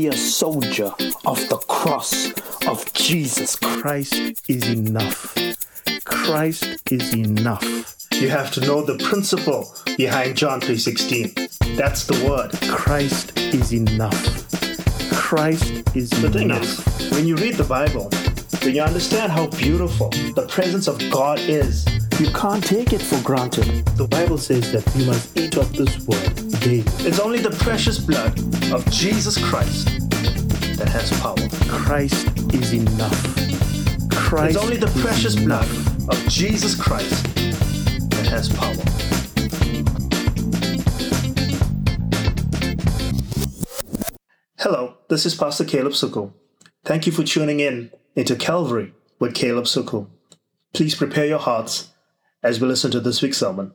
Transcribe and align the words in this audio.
be 0.00 0.06
a 0.08 0.12
soldier 0.16 0.90
of 1.26 1.38
the 1.50 1.58
cross 1.68 2.32
of 2.66 2.90
Jesus. 2.94 3.54
Christ 3.56 4.14
is 4.48 4.66
enough. 4.68 5.36
Christ 6.04 6.64
is 6.90 7.12
enough. 7.12 7.64
You 8.14 8.30
have 8.30 8.50
to 8.52 8.60
know 8.62 8.80
the 8.80 8.96
principle 9.10 9.62
behind 9.98 10.36
John 10.38 10.60
3:16. 10.62 11.34
That's 11.76 12.06
the 12.06 12.16
word. 12.26 12.50
Christ 12.70 13.38
is 13.38 13.72
enough. 13.74 14.20
Christ 15.12 15.66
is 15.94 16.08
The 16.08 16.30
thing 16.30 16.48
enough. 16.50 16.62
is, 17.00 17.10
when 17.10 17.26
you 17.26 17.36
read 17.36 17.56
the 17.56 17.64
Bible, 17.78 18.08
when 18.62 18.74
you 18.74 18.82
understand 18.82 19.32
how 19.32 19.48
beautiful 19.48 20.08
the 20.34 20.46
presence 20.48 20.88
of 20.88 20.96
God 21.10 21.38
is, 21.40 21.84
You 22.18 22.30
can't 22.32 22.64
take 22.64 22.92
it 22.94 23.02
for 23.02 23.20
granted. 23.22 23.66
the 23.96 24.06
Bible 24.08 24.38
says 24.38 24.72
that 24.72 24.84
you 24.96 25.04
must 25.06 25.36
eat 25.36 25.56
of 25.56 25.68
this 25.74 25.94
word 26.06 26.49
it's 26.62 27.18
only 27.18 27.38
the 27.38 27.50
precious 27.50 27.98
blood 27.98 28.38
of 28.72 28.84
Jesus 28.90 29.42
Christ 29.42 29.86
that 30.76 30.88
has 30.88 31.10
power. 31.20 31.36
Christ 31.68 32.26
is 32.54 32.72
enough. 32.74 34.10
Christ 34.10 34.56
It's 34.56 34.64
only 34.64 34.76
the 34.76 34.86
precious 35.00 35.36
enough. 35.36 35.66
blood 35.66 36.16
of 36.18 36.28
Jesus 36.28 36.74
Christ 36.74 37.24
that 38.10 38.26
has 38.26 38.48
power. 38.50 38.74
Hello, 44.58 44.96
this 45.08 45.24
is 45.24 45.34
Pastor 45.34 45.64
Caleb 45.64 45.92
Sukul. 45.92 46.32
Thank 46.84 47.06
you 47.06 47.12
for 47.12 47.22
tuning 47.22 47.60
in 47.60 47.90
into 48.14 48.36
Calvary 48.36 48.92
with 49.18 49.34
Caleb 49.34 49.64
Sukul. 49.64 50.08
Please 50.74 50.94
prepare 50.94 51.26
your 51.26 51.38
hearts 51.38 51.88
as 52.42 52.60
we 52.60 52.68
listen 52.68 52.90
to 52.90 53.00
this 53.00 53.22
week's 53.22 53.38
sermon. 53.38 53.72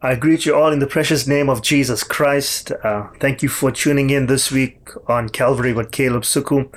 I 0.00 0.14
greet 0.14 0.46
you 0.46 0.54
all 0.54 0.70
in 0.70 0.78
the 0.78 0.86
precious 0.86 1.26
name 1.26 1.48
of 1.50 1.60
Jesus 1.60 2.04
Christ. 2.04 2.70
Uh, 2.84 3.08
thank 3.18 3.42
you 3.42 3.48
for 3.48 3.72
tuning 3.72 4.10
in 4.10 4.26
this 4.26 4.48
week 4.48 4.78
on 5.08 5.28
Calvary 5.28 5.72
with 5.72 5.90
Caleb 5.90 6.22
Sukul. 6.22 6.72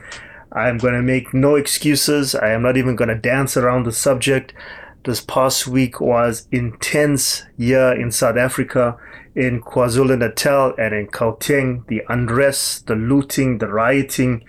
I'm 0.51 0.79
going 0.79 0.95
to 0.95 1.03
make 1.03 1.31
no 1.31 1.53
excuses. 1.53 2.33
I 2.33 2.49
am 2.49 2.63
not 2.63 2.77
even 2.77 2.95
going 2.95 3.09
to 3.09 3.15
dance 3.15 3.55
around 3.55 3.83
the 3.85 3.91
subject. 3.91 4.55
This 5.03 5.21
past 5.21 5.67
week 5.67 6.01
was 6.01 6.47
intense 6.51 7.43
year 7.57 7.93
in 7.93 8.09
South 8.09 8.37
Africa, 8.37 8.97
in 9.35 9.61
KwaZulu 9.61 10.17
Natal 10.17 10.73
and 10.79 10.95
in 10.95 11.05
Gauteng. 11.05 11.85
The 11.89 12.01
unrest, 12.09 12.87
the 12.87 12.95
looting, 12.95 13.59
the 13.59 13.67
rioting, 13.67 14.45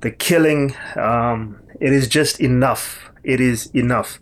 the 0.00 0.12
killing. 0.12 0.76
Um, 0.94 1.58
it 1.82 1.92
is 1.92 2.06
just 2.06 2.40
enough. 2.40 3.10
It 3.24 3.40
is 3.40 3.66
enough. 3.74 4.20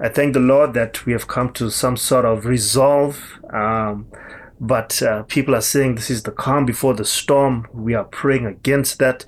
I 0.00 0.08
thank 0.08 0.32
the 0.32 0.40
Lord 0.40 0.72
that 0.72 1.04
we 1.04 1.12
have 1.12 1.28
come 1.28 1.52
to 1.52 1.70
some 1.70 1.98
sort 1.98 2.24
of 2.24 2.46
resolve. 2.46 3.38
Um, 3.52 4.06
but 4.58 5.02
uh, 5.02 5.24
people 5.24 5.54
are 5.54 5.60
saying 5.60 5.94
this 5.94 6.08
is 6.08 6.22
the 6.22 6.30
calm 6.30 6.64
before 6.64 6.94
the 6.94 7.04
storm. 7.04 7.68
We 7.74 7.92
are 7.94 8.04
praying 8.04 8.46
against 8.46 8.98
that. 8.98 9.26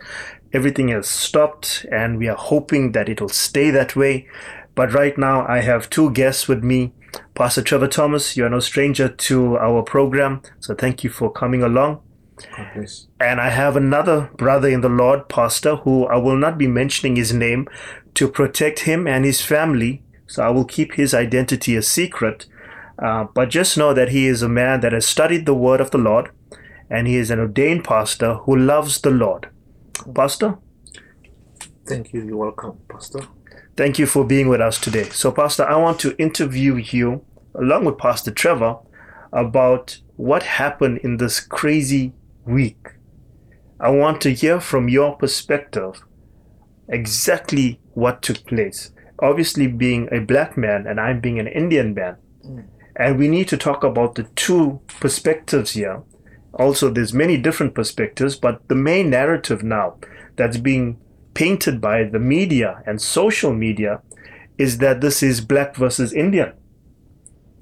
Everything 0.53 0.89
has 0.89 1.09
stopped, 1.09 1.85
and 1.93 2.17
we 2.17 2.29
are 2.29 2.37
hoping 2.37 2.93
that 2.93 3.09
it 3.09 3.21
will 3.21 3.29
stay 3.29 3.71
that 3.71 3.97
way. 3.97 4.29
But 4.75 4.95
right 4.95 5.19
now, 5.19 5.47
I 5.47 5.61
have 5.61 5.91
two 5.91 6.11
guests 6.11 6.49
with 6.49 6.65
me. 6.65 6.93
Pastor 7.35 7.63
Trevor 7.63 7.89
Thomas, 7.89 8.37
you 8.37 8.47
are 8.47 8.51
no 8.51 8.61
stranger 8.61 9.09
to 9.09 9.59
our 9.59 9.83
program, 9.83 10.41
so 10.59 10.75
thank 10.75 11.05
you 11.05 11.11
for 11.11 11.31
coming 11.31 11.63
along. 11.63 12.01
And 13.21 13.41
I 13.41 13.51
have 13.51 13.77
another 13.77 14.31
brother 14.37 14.69
in 14.69 14.81
the 14.81 14.89
Lord, 14.89 15.29
Pastor, 15.29 15.77
who 15.77 16.07
I 16.07 16.17
will 16.17 16.37
not 16.37 16.59
be 16.59 16.67
mentioning 16.67 17.17
his 17.17 17.33
name 17.33 17.69
to 18.15 18.29
protect 18.29 18.81
him 18.81 19.07
and 19.07 19.25
his 19.25 19.41
family. 19.41 20.03
So 20.27 20.43
I 20.43 20.51
will 20.51 20.65
keep 20.65 20.95
his 20.95 21.15
identity 21.15 21.77
a 21.77 21.83
secret. 21.83 22.47
Uh, 22.99 23.25
but 23.35 23.51
just 23.51 23.77
know 23.77 23.93
that 23.95 24.11
he 24.11 24.27
is 24.27 24.43
a 24.43 24.49
man 24.49 24.81
that 24.81 24.93
has 24.93 25.07
studied 25.07 25.47
the 25.47 25.55
word 25.55 25.81
of 25.81 25.91
the 25.91 25.99
Lord 25.99 26.31
and 26.91 27.07
he 27.07 27.17
is 27.17 27.31
an 27.31 27.41
ordained 27.41 27.85
pastor 27.85 28.35
who 28.35 28.57
loves 28.57 29.01
the 29.01 29.11
Lord. 29.11 29.49
Pastor, 30.15 30.59
Thank 31.87 32.13
you. 32.15 32.25
You're 32.25 32.37
welcome, 32.39 32.79
Pastor. 32.89 33.21
thank 33.77 33.99
you 33.99 34.07
for 34.07 34.25
being 34.25 34.49
with 34.49 34.61
us 34.61 34.79
today. 34.81 35.05
So, 35.11 35.31
Pastor, 35.31 35.65
I 35.65 35.77
want 35.77 36.01
to 36.01 36.17
interview 36.17 36.77
you 36.77 37.25
along 37.55 37.85
with 37.85 37.99
Pastor 37.99 38.31
Trevor 38.31 38.79
about 39.33 39.99
what 40.17 40.45
happened 40.45 40.99
in 40.99 41.19
this 41.19 41.41
crazy 41.41 42.13
week. 42.47 42.79
I 43.81 43.91
want 43.91 44.21
to 44.23 44.35
hear 44.35 44.61
from 44.61 44.89
your 44.89 45.17
perspective 45.17 46.03
exactly 46.89 47.81
what 47.95 48.23
took 48.23 48.47
place. 48.47 48.93
Obviously, 49.19 49.67
being 49.67 50.09
a 50.13 50.21
black 50.21 50.57
man 50.57 50.87
and 50.87 51.01
I'm 51.01 51.21
being 51.21 51.39
an 51.39 51.47
Indian 51.47 51.95
man. 51.95 52.17
And 52.97 53.19
we 53.19 53.29
need 53.29 53.49
to 53.49 53.57
talk 53.57 53.83
about 53.83 54.15
the 54.15 54.25
two 54.35 54.81
perspectives 55.01 55.73
here. 55.73 56.03
Also, 56.55 56.91
there's 56.91 57.13
many 57.13 57.37
different 57.37 57.75
perspectives, 57.75 58.37
but 58.37 58.67
the 58.69 58.75
main 58.75 59.11
narrative 59.11 59.63
now 59.63 59.97
that's 60.37 60.57
being 60.57 60.99
painted 61.35 61.81
by 61.81 62.05
the 62.05 62.19
media 62.19 62.83
and 62.87 63.01
social 63.03 63.53
media 63.53 64.01
is 64.57 64.79
that 64.79 65.01
this 65.01 65.23
is 65.23 65.41
black 65.41 65.75
versus 65.75 66.13
Indian. 66.13 66.53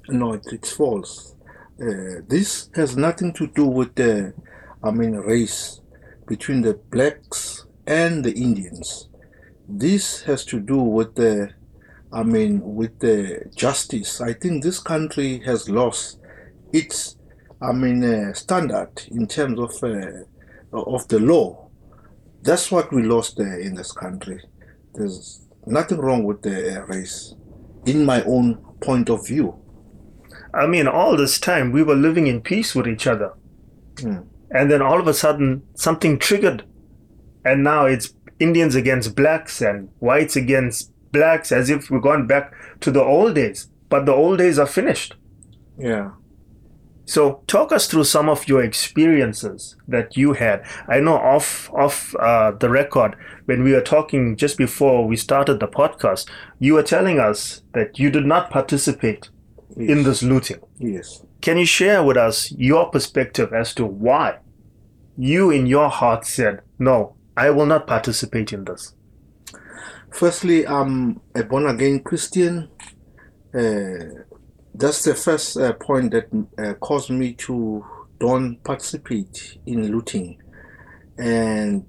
No, 0.09 0.33
it, 0.33 0.45
it's 0.51 0.71
false. 0.71 1.35
Uh, 1.81 2.21
this 2.27 2.69
has 2.75 2.95
nothing 2.95 3.33
to 3.33 3.47
do 3.47 3.65
with 3.65 3.95
the, 3.95 4.33
I 4.83 4.91
mean, 4.91 5.13
race 5.13 5.79
between 6.27 6.61
the 6.61 6.73
blacks 6.73 7.65
and 7.87 8.23
the 8.23 8.33
Indians. 8.33 9.09
This 9.67 10.21
has 10.23 10.43
to 10.45 10.59
do 10.59 10.77
with 10.77 11.15
the, 11.15 11.51
I 12.11 12.23
mean, 12.23 12.61
with 12.75 12.99
the 12.99 13.49
justice. 13.55 14.19
I 14.19 14.33
think 14.33 14.61
this 14.61 14.79
country 14.79 15.39
has 15.45 15.69
lost 15.69 16.19
its, 16.73 17.15
I 17.61 17.71
mean, 17.71 18.03
uh, 18.03 18.33
standard 18.33 18.91
in 19.09 19.27
terms 19.27 19.59
of 19.59 19.71
uh, 19.83 20.23
of 20.77 21.07
the 21.07 21.19
law. 21.19 21.69
That's 22.41 22.71
what 22.71 22.91
we 22.91 23.03
lost 23.03 23.39
uh, 23.39 23.43
in 23.43 23.75
this 23.75 23.91
country. 23.91 24.41
There's 24.95 25.47
nothing 25.65 25.99
wrong 25.99 26.23
with 26.25 26.41
the 26.41 26.81
uh, 26.81 26.85
race, 26.87 27.35
in 27.85 28.05
my 28.05 28.21
own 28.23 28.55
point 28.81 29.09
of 29.09 29.25
view. 29.25 29.59
I 30.53 30.67
mean, 30.67 30.87
all 30.87 31.15
this 31.15 31.39
time 31.39 31.71
we 31.71 31.83
were 31.83 31.95
living 31.95 32.27
in 32.27 32.41
peace 32.41 32.75
with 32.75 32.87
each 32.87 33.07
other. 33.07 33.33
Mm. 33.95 34.27
And 34.53 34.71
then 34.71 34.81
all 34.81 34.99
of 34.99 35.07
a 35.07 35.13
sudden 35.13 35.63
something 35.73 36.19
triggered. 36.19 36.63
And 37.43 37.63
now 37.63 37.85
it's 37.85 38.13
Indians 38.39 38.75
against 38.75 39.15
blacks 39.15 39.61
and 39.61 39.89
whites 39.99 40.35
against 40.35 40.91
blacks 41.11 41.51
as 41.51 41.69
if 41.69 41.89
we're 41.89 41.99
going 41.99 42.27
back 42.27 42.53
to 42.81 42.91
the 42.91 43.03
old 43.03 43.35
days. 43.35 43.69
But 43.89 44.05
the 44.05 44.13
old 44.13 44.37
days 44.37 44.59
are 44.59 44.67
finished. 44.67 45.15
Yeah. 45.77 46.11
So 47.05 47.43
talk 47.47 47.71
us 47.71 47.87
through 47.87 48.05
some 48.05 48.29
of 48.29 48.47
your 48.47 48.63
experiences 48.63 49.75
that 49.87 50.15
you 50.15 50.33
had. 50.33 50.65
I 50.87 50.99
know 51.01 51.15
off 51.15 51.69
off 51.73 52.15
uh, 52.15 52.51
the 52.51 52.69
record 52.69 53.15
when 53.45 53.63
we 53.63 53.73
were 53.73 53.81
talking 53.81 54.37
just 54.37 54.57
before 54.57 55.05
we 55.05 55.17
started 55.17 55.59
the 55.59 55.67
podcast, 55.67 56.29
you 56.59 56.75
were 56.75 56.83
telling 56.83 57.19
us 57.19 57.61
that 57.73 57.99
you 57.99 58.09
did 58.09 58.25
not 58.25 58.49
participate 58.49 59.29
in 59.75 60.03
this 60.03 60.23
looting. 60.23 60.59
Yes. 60.77 61.23
Can 61.41 61.57
you 61.57 61.65
share 61.65 62.03
with 62.03 62.15
us 62.15 62.53
your 62.53 62.89
perspective 62.89 63.51
as 63.51 63.73
to 63.75 63.85
why 63.85 64.37
you 65.17 65.51
in 65.51 65.65
your 65.67 65.89
heart 65.89 66.25
said, 66.25 66.61
"No, 66.79 67.15
I 67.35 67.49
will 67.49 67.65
not 67.65 67.87
participate 67.87 68.53
in 68.53 68.65
this"? 68.65 68.93
Firstly, 70.11 70.67
I'm 70.67 71.21
a 71.35 71.43
born 71.43 71.65
again 71.67 72.01
Christian. 72.01 72.69
Uh, 73.53 74.23
that's 74.75 75.03
the 75.03 75.15
first 75.15 75.57
uh, 75.57 75.73
point 75.73 76.11
that 76.11 76.27
uh, 76.57 76.73
caused 76.75 77.09
me 77.09 77.33
to 77.33 77.85
don't 78.19 78.63
participate 78.63 79.57
in 79.65 79.91
looting. 79.91 80.41
And 81.17 81.85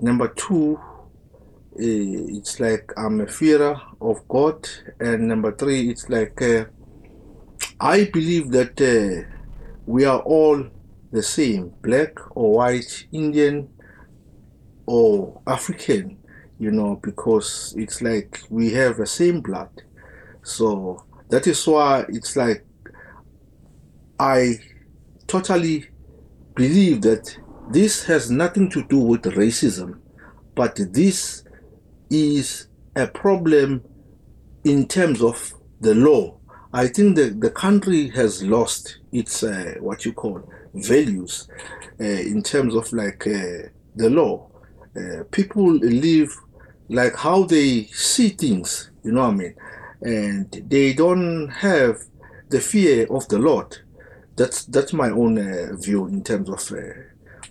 number 0.00 0.28
two, 0.28 0.78
uh, 0.78 1.78
it's 1.78 2.60
like 2.60 2.92
I'm 2.96 3.20
a 3.20 3.26
fearer 3.26 3.80
of 4.00 4.26
God. 4.28 4.68
And 5.00 5.28
number 5.28 5.52
three, 5.52 5.90
it's 5.90 6.08
like 6.08 6.40
uh, 6.40 6.66
I 7.80 8.04
believe 8.04 8.50
that 8.52 8.80
uh, 8.80 9.28
we 9.86 10.04
are 10.04 10.20
all 10.20 10.64
the 11.14 11.22
same, 11.22 11.72
black 11.82 12.12
or 12.36 12.52
white, 12.52 13.06
Indian 13.12 13.68
or 14.86 15.40
African 15.46 16.18
you 16.58 16.70
know, 16.70 16.98
because 17.02 17.74
it's 17.76 18.00
like 18.00 18.40
we 18.48 18.72
have 18.72 18.96
the 18.96 19.06
same 19.06 19.40
blood. 19.40 19.70
So 20.42 21.04
that 21.28 21.46
is 21.46 21.66
why 21.66 22.04
it's 22.08 22.36
like 22.36 22.64
I 24.18 24.54
totally 25.26 25.86
believe 26.54 27.02
that 27.02 27.36
this 27.70 28.04
has 28.04 28.30
nothing 28.30 28.70
to 28.70 28.84
do 28.84 28.98
with 28.98 29.22
racism, 29.22 29.98
but 30.54 30.78
this 30.92 31.44
is 32.10 32.68
a 32.94 33.06
problem 33.06 33.82
in 34.64 34.86
terms 34.86 35.22
of 35.22 35.54
the 35.80 35.94
law. 35.94 36.38
I 36.72 36.88
think 36.88 37.16
that 37.16 37.40
the 37.40 37.50
country 37.50 38.10
has 38.10 38.42
lost 38.42 38.98
its 39.12 39.42
uh, 39.42 39.74
what 39.80 40.04
you 40.04 40.12
call 40.12 40.48
values 40.74 41.48
uh, 42.00 42.04
in 42.04 42.42
terms 42.42 42.74
of 42.74 42.92
like 42.92 43.26
uh, 43.26 43.68
the 43.94 44.10
law. 44.10 44.50
Uh, 44.96 45.24
people 45.30 45.72
live 45.72 46.30
like 46.88 47.16
how 47.16 47.44
they 47.44 47.84
see 47.92 48.28
things, 48.28 48.90
you 49.02 49.12
know 49.12 49.22
what 49.22 49.30
I 49.30 49.34
mean, 49.34 49.54
and 50.02 50.50
they 50.68 50.92
don't 50.92 51.48
have 51.48 52.02
the 52.50 52.60
fear 52.60 53.06
of 53.10 53.26
the 53.28 53.38
Lord. 53.38 53.78
That's 54.36 54.64
that's 54.66 54.92
my 54.92 55.10
own 55.10 55.38
uh, 55.38 55.76
view 55.76 56.06
in 56.06 56.22
terms 56.22 56.48
of 56.48 56.60
uh, 56.72 56.82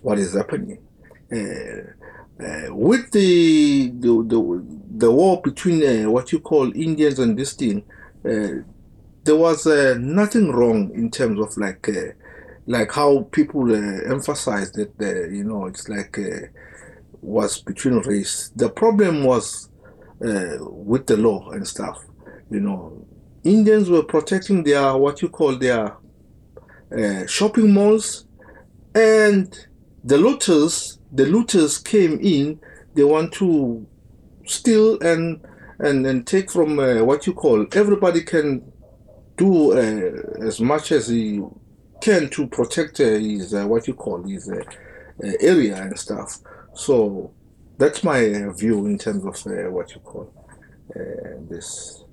what 0.02 0.18
is 0.18 0.34
happening. 0.34 0.78
Uh, 1.32 1.92
with 2.70 3.10
the, 3.12 3.90
the 3.90 4.08
the 4.26 4.64
the 4.96 5.10
war 5.10 5.40
between 5.42 6.10
what 6.10 6.32
you 6.32 6.40
call 6.40 6.74
Indians 6.74 7.18
and 7.18 7.38
this 7.38 7.54
thing, 7.54 7.84
there 8.22 9.36
was 9.36 9.66
nothing 9.98 10.50
wrong 10.50 10.90
in 10.94 11.10
terms 11.10 11.40
of 11.40 11.56
like 11.56 11.88
like 12.66 12.92
how 12.92 13.28
people 13.30 13.74
uh, 13.74 14.08
that 14.98 15.28
you 15.30 15.44
know 15.44 15.66
it's 15.66 15.88
like 15.88 16.18
uh, 16.18 16.46
was 17.20 17.60
between 17.60 17.98
race. 18.00 18.50
The 18.56 18.68
problem 18.68 19.24
was 19.24 19.68
uh, 20.24 20.56
with 20.60 21.06
the 21.06 21.16
law 21.16 21.50
and 21.50 21.66
stuff. 21.66 22.04
You 22.50 22.60
know, 22.60 23.06
Indians 23.44 23.90
were 23.90 24.02
protecting 24.02 24.62
their 24.62 24.96
what 24.96 25.22
you 25.22 25.28
call 25.28 25.56
their 25.56 25.96
uh, 26.96 27.26
shopping 27.26 27.72
malls, 27.72 28.26
and 28.94 29.66
the 30.02 30.18
looters 30.18 30.98
the 31.12 31.26
looters 31.26 31.78
came 31.78 32.18
in. 32.20 32.60
They 32.94 33.04
want 33.04 33.32
to 33.34 33.86
steal 34.46 34.98
and 35.00 35.44
and 35.80 36.06
and 36.06 36.26
take 36.26 36.50
from 36.50 36.78
uh, 36.78 37.02
what 37.02 37.26
you 37.26 37.32
call 37.32 37.66
everybody 37.72 38.22
can 38.22 38.62
do 39.36 39.72
uh, 39.72 40.46
as 40.46 40.60
much 40.60 40.92
as 40.92 41.08
he 41.08 41.42
can 42.04 42.28
to 42.28 42.46
protect 42.46 43.00
uh, 43.00 43.04
his 43.04 43.54
uh, 43.54 43.66
what 43.66 43.88
you 43.88 43.94
call 43.94 44.22
his 44.22 44.50
uh, 44.50 44.56
uh, 44.56 45.32
area 45.40 45.76
and 45.82 45.98
stuff. 45.98 46.38
So 46.74 47.32
that's 47.78 48.04
my 48.04 48.20
uh, 48.26 48.52
view 48.52 48.86
in 48.86 48.98
terms 48.98 49.24
of 49.24 49.36
uh, 49.46 49.70
what 49.70 49.94
you 49.94 50.00
call 50.00 50.26
uh, 50.94 51.00
this. 51.50 52.04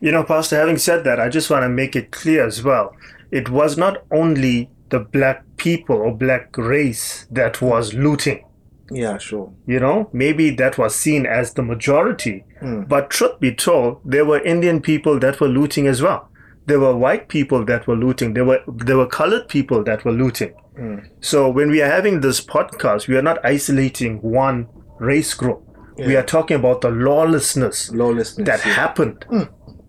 You 0.00 0.12
know, 0.12 0.24
Pastor, 0.24 0.56
having 0.56 0.78
said 0.78 1.04
that, 1.04 1.18
I 1.20 1.28
just 1.28 1.50
want 1.50 1.64
to 1.64 1.68
make 1.68 1.96
it 1.96 2.12
clear 2.12 2.46
as 2.46 2.62
well. 2.62 2.94
It 3.30 3.50
was 3.50 3.76
not 3.76 4.04
only 4.10 4.70
the 4.90 5.00
black 5.00 5.44
people 5.56 5.96
or 5.96 6.14
black 6.14 6.56
race 6.56 7.26
that 7.30 7.60
was 7.60 7.94
looting. 7.94 8.44
Yeah, 8.90 9.18
sure. 9.18 9.52
You 9.66 9.80
know, 9.80 10.08
maybe 10.12 10.50
that 10.50 10.78
was 10.78 10.94
seen 10.94 11.26
as 11.26 11.54
the 11.54 11.62
majority. 11.62 12.44
Mm. 12.62 12.88
But 12.88 13.10
truth 13.10 13.40
be 13.40 13.52
told, 13.52 14.00
there 14.04 14.24
were 14.24 14.40
Indian 14.54 14.80
people 14.80 15.18
that 15.18 15.40
were 15.40 15.48
looting 15.48 15.88
as 15.88 16.00
well. 16.00 16.30
There 16.66 16.80
were 16.80 16.96
white 16.96 17.28
people 17.28 17.64
that 17.66 17.86
were 17.86 17.96
looting. 17.96 18.34
There 18.34 18.44
were 18.44 18.60
there 18.66 18.96
were 18.96 19.06
colored 19.06 19.48
people 19.48 19.84
that 19.84 20.04
were 20.04 20.12
looting. 20.12 20.54
Mm. 20.78 21.08
So 21.20 21.48
when 21.48 21.70
we 21.70 21.80
are 21.80 21.90
having 21.90 22.20
this 22.20 22.40
podcast, 22.44 23.08
we 23.08 23.16
are 23.16 23.22
not 23.22 23.44
isolating 23.44 24.18
one 24.20 24.68
race 24.98 25.32
group. 25.34 25.62
We 25.98 26.14
are 26.14 26.22
talking 26.22 26.56
about 26.58 26.82
the 26.82 26.90
lawlessness 26.90 27.90
Lawlessness. 27.90 28.46
that 28.46 28.66
yeah. 28.66 28.72
happened. 28.74 29.24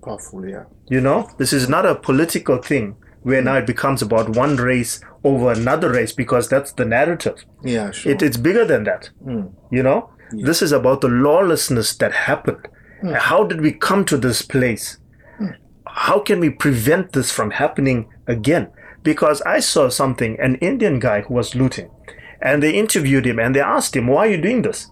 Powerful, 0.02 0.48
yeah. 0.48 0.64
You 0.88 1.02
know, 1.02 1.30
this 1.38 1.52
is 1.52 1.68
not 1.68 1.86
a 1.86 1.96
political 1.96 2.58
thing 2.62 2.96
where 3.24 3.42
now 3.42 3.56
it 3.56 3.68
becomes 3.68 4.02
about 4.02 4.30
one 4.38 4.56
race 4.56 5.02
over 5.26 5.52
another 5.52 5.92
race 5.92 6.14
because 6.14 6.48
that's 6.48 6.72
the 6.72 6.86
narrative. 6.86 7.44
Yeah, 7.62 7.92
sure. 7.92 8.14
It, 8.14 8.22
it's 8.22 8.38
bigger 8.38 8.64
than 8.64 8.86
that. 8.86 9.10
Mm. 9.26 9.52
You 9.70 9.84
know, 9.84 10.10
this 10.32 10.62
is 10.62 10.72
about 10.72 11.02
the 11.02 11.10
lawlessness 11.10 11.94
that 11.98 12.14
happened. 12.14 12.66
And 13.02 13.16
How 13.16 13.44
did 13.44 13.60
we 13.60 13.74
come 13.74 14.06
to 14.06 14.18
this 14.18 14.42
place? 14.42 14.98
How 15.98 16.20
can 16.20 16.40
we 16.40 16.52
prevent 16.52 17.14
this 17.14 17.32
from 17.32 17.50
happening 17.50 18.08
again? 18.28 18.70
Because 19.02 19.42
I 19.42 19.60
saw 19.60 19.90
something, 19.90 20.40
an 20.40 20.56
Indian 20.56 21.00
guy 21.00 21.22
who 21.22 21.34
was 21.34 21.56
looting, 21.56 21.90
and 22.40 22.62
they 22.62 22.76
interviewed 22.76 23.26
him 23.26 23.40
and 23.40 23.56
they 23.56 23.62
asked 23.62 23.96
him, 23.96 24.06
Why 24.06 24.28
are 24.28 24.32
you 24.32 24.42
doing 24.42 24.62
this? 24.62 24.92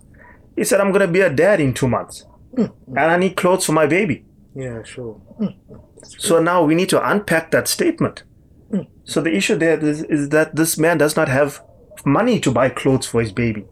He 0.56 0.64
said, 0.64 0.82
I'm 0.82 0.92
going 0.92 1.06
to 1.06 1.08
be 1.08 1.22
a 1.22 1.30
dad 1.30 1.62
in 1.62 1.76
two 1.76 1.88
months, 1.88 2.26
hmm. 2.56 2.66
and 2.88 3.12
I 3.12 3.18
need 3.18 3.38
clothes 3.38 3.66
for 3.66 3.74
my 3.74 3.86
baby. 3.86 4.26
Yeah, 4.56 4.82
sure. 4.82 5.14
Hmm. 5.38 5.80
So 6.02 6.42
now 6.42 6.64
we 6.64 6.74
need 6.74 6.90
to 6.90 7.10
unpack 7.10 7.52
that 7.52 7.68
statement. 7.68 8.24
Hmm. 8.72 8.82
So 9.04 9.22
the 9.22 9.36
issue 9.36 9.56
there 9.56 9.80
is, 9.80 10.02
is 10.04 10.30
that 10.30 10.56
this 10.56 10.76
man 10.76 10.98
does 10.98 11.16
not 11.16 11.28
have 11.28 11.62
money 12.04 12.40
to 12.40 12.52
buy 12.52 12.70
clothes 12.70 13.06
for 13.06 13.22
his 13.22 13.32
baby. 13.32 13.66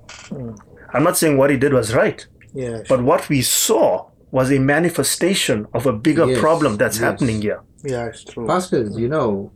I'm 0.93 1.03
not 1.03 1.17
saying 1.17 1.37
what 1.37 1.49
he 1.49 1.57
did 1.57 1.73
was 1.73 1.95
right, 1.95 2.27
Yeah, 2.53 2.83
but 2.87 3.01
what 3.01 3.27
we 3.27 3.41
saw 3.41 4.11
was 4.33 4.51
a 4.51 4.57
manifestation 4.57 5.67
of 5.75 5.85
a 5.85 5.93
bigger 5.93 6.25
Yes, 6.25 6.39
problem 6.39 6.75
that's 6.75 6.97
yes. 6.97 7.03
happening 7.07 7.39
here. 7.47 7.61
yeah, 7.85 8.07
it's 8.07 8.23
true. 8.23 8.47
Pastors, 8.47 8.97
you 8.97 9.07
know, 9.07 9.51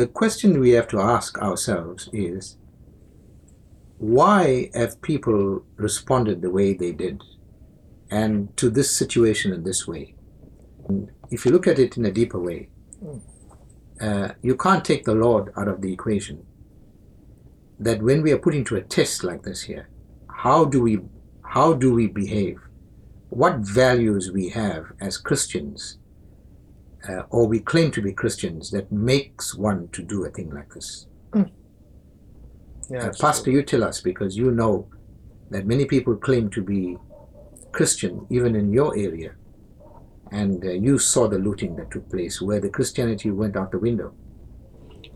the 0.00 0.06
question 0.06 0.60
we 0.60 0.70
have 0.78 0.86
to 0.88 0.98
ask 1.00 1.38
ourselves 1.38 2.10
is 2.12 2.58
why 3.96 4.70
have 4.74 5.00
people 5.00 5.62
responded 5.76 6.42
the 6.42 6.50
way 6.50 6.74
they 6.74 6.92
did 6.92 7.22
and 8.10 8.54
to 8.58 8.68
this 8.68 8.90
situation 8.94 9.54
in 9.54 9.64
this 9.64 9.88
way? 9.88 10.14
And 10.86 11.10
if 11.30 11.44
you 11.46 11.50
look 11.50 11.66
at 11.66 11.78
it 11.78 11.96
in 11.96 12.04
a 12.04 12.12
deeper 12.12 12.38
way, 12.38 12.68
uh, 14.00 14.28
you 14.42 14.54
can't 14.56 14.84
take 14.84 15.04
the 15.06 15.14
Lord 15.14 15.50
out 15.56 15.68
of 15.68 15.80
the 15.80 15.92
equation. 15.92 16.44
That 17.80 18.02
when 18.02 18.20
we 18.22 18.32
are 18.32 18.38
put 18.46 18.54
into 18.54 18.76
a 18.76 18.82
test 18.82 19.24
like 19.24 19.42
this 19.44 19.62
here, 19.62 19.88
how 20.44 20.64
do 20.66 20.82
we 20.82 20.98
how 21.56 21.72
do 21.72 21.94
we 21.94 22.06
behave? 22.06 22.58
What 23.30 23.56
values 23.58 24.30
we 24.32 24.48
have 24.50 24.86
as 25.00 25.18
Christians 25.18 25.98
uh, 27.08 27.22
or 27.30 27.46
we 27.46 27.60
claim 27.60 27.90
to 27.92 28.02
be 28.02 28.12
Christians 28.12 28.70
that 28.70 28.90
makes 28.90 29.54
one 29.54 29.88
to 29.92 30.02
do 30.02 30.24
a 30.24 30.30
thing 30.30 30.50
like 30.50 30.72
this. 30.74 31.06
Yeah, 31.34 33.04
Uh, 33.04 33.08
it's 33.08 33.20
Pastor, 33.20 33.50
you 33.50 33.62
tell 33.62 33.84
us 33.84 34.00
because 34.00 34.36
you 34.36 34.50
know 34.50 34.88
that 35.50 35.66
many 35.66 35.84
people 35.84 36.16
claim 36.16 36.48
to 36.50 36.62
be 36.62 36.96
Christian 37.72 38.26
even 38.30 38.56
in 38.56 38.72
your 38.72 38.96
area, 38.96 39.34
and 40.32 40.64
uh, 40.64 40.70
you 40.70 40.98
saw 40.98 41.28
the 41.28 41.38
looting 41.38 41.76
that 41.76 41.90
took 41.90 42.08
place 42.10 42.40
where 42.40 42.60
the 42.60 42.70
Christianity 42.70 43.30
went 43.30 43.56
out 43.56 43.70
the 43.70 43.78
window. 43.78 44.14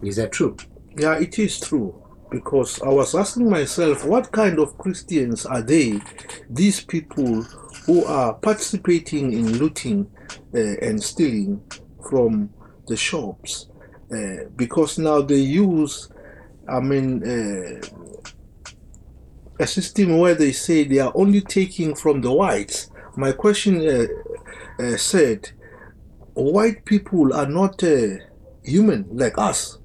Is 0.03 0.17
that 0.17 0.33
true? 0.33 0.57
Yeah, 0.97 1.19
it 1.19 1.39
is 1.39 1.59
true. 1.61 1.99
Because 2.31 2.81
I 2.81 2.89
was 2.89 3.15
asking 3.15 3.51
myself, 3.51 4.07
what 4.07 4.33
kind 4.33 4.59
of 4.59 4.79
Christians 4.79 5.45
are 5.45 5.63
they? 5.63 6.01
These 6.49 6.81
people 6.85 7.47
who 7.87 8.05
are 8.05 8.35
participating 8.35 9.33
in 9.33 9.59
looting 9.59 10.11
uh, 10.55 10.59
and 10.59 11.03
stealing 11.03 11.63
from 12.09 12.51
the 12.87 12.97
shops. 12.97 13.69
Uh, 14.13 14.45
because 14.57 14.99
now 14.99 15.23
they 15.23 15.37
use, 15.37 16.11
I 16.69 16.81
mean, 16.81 17.23
uh, 17.23 17.81
a 19.59 19.67
system 19.67 20.19
where 20.19 20.35
they 20.35 20.53
say 20.53 20.85
they 20.85 20.99
are 20.99 21.13
only 21.15 21.41
taking 21.41 21.95
from 21.95 22.21
the 22.21 22.31
whites. 22.31 22.91
My 23.17 23.33
question 23.33 23.81
uh, 23.81 24.83
uh, 24.83 24.97
said, 24.97 25.51
white 26.35 26.85
people 26.85 27.33
are 27.35 27.47
not 27.47 27.83
uh, 27.83 28.17
human 28.65 29.07
like 29.13 29.39
us. 29.39 29.79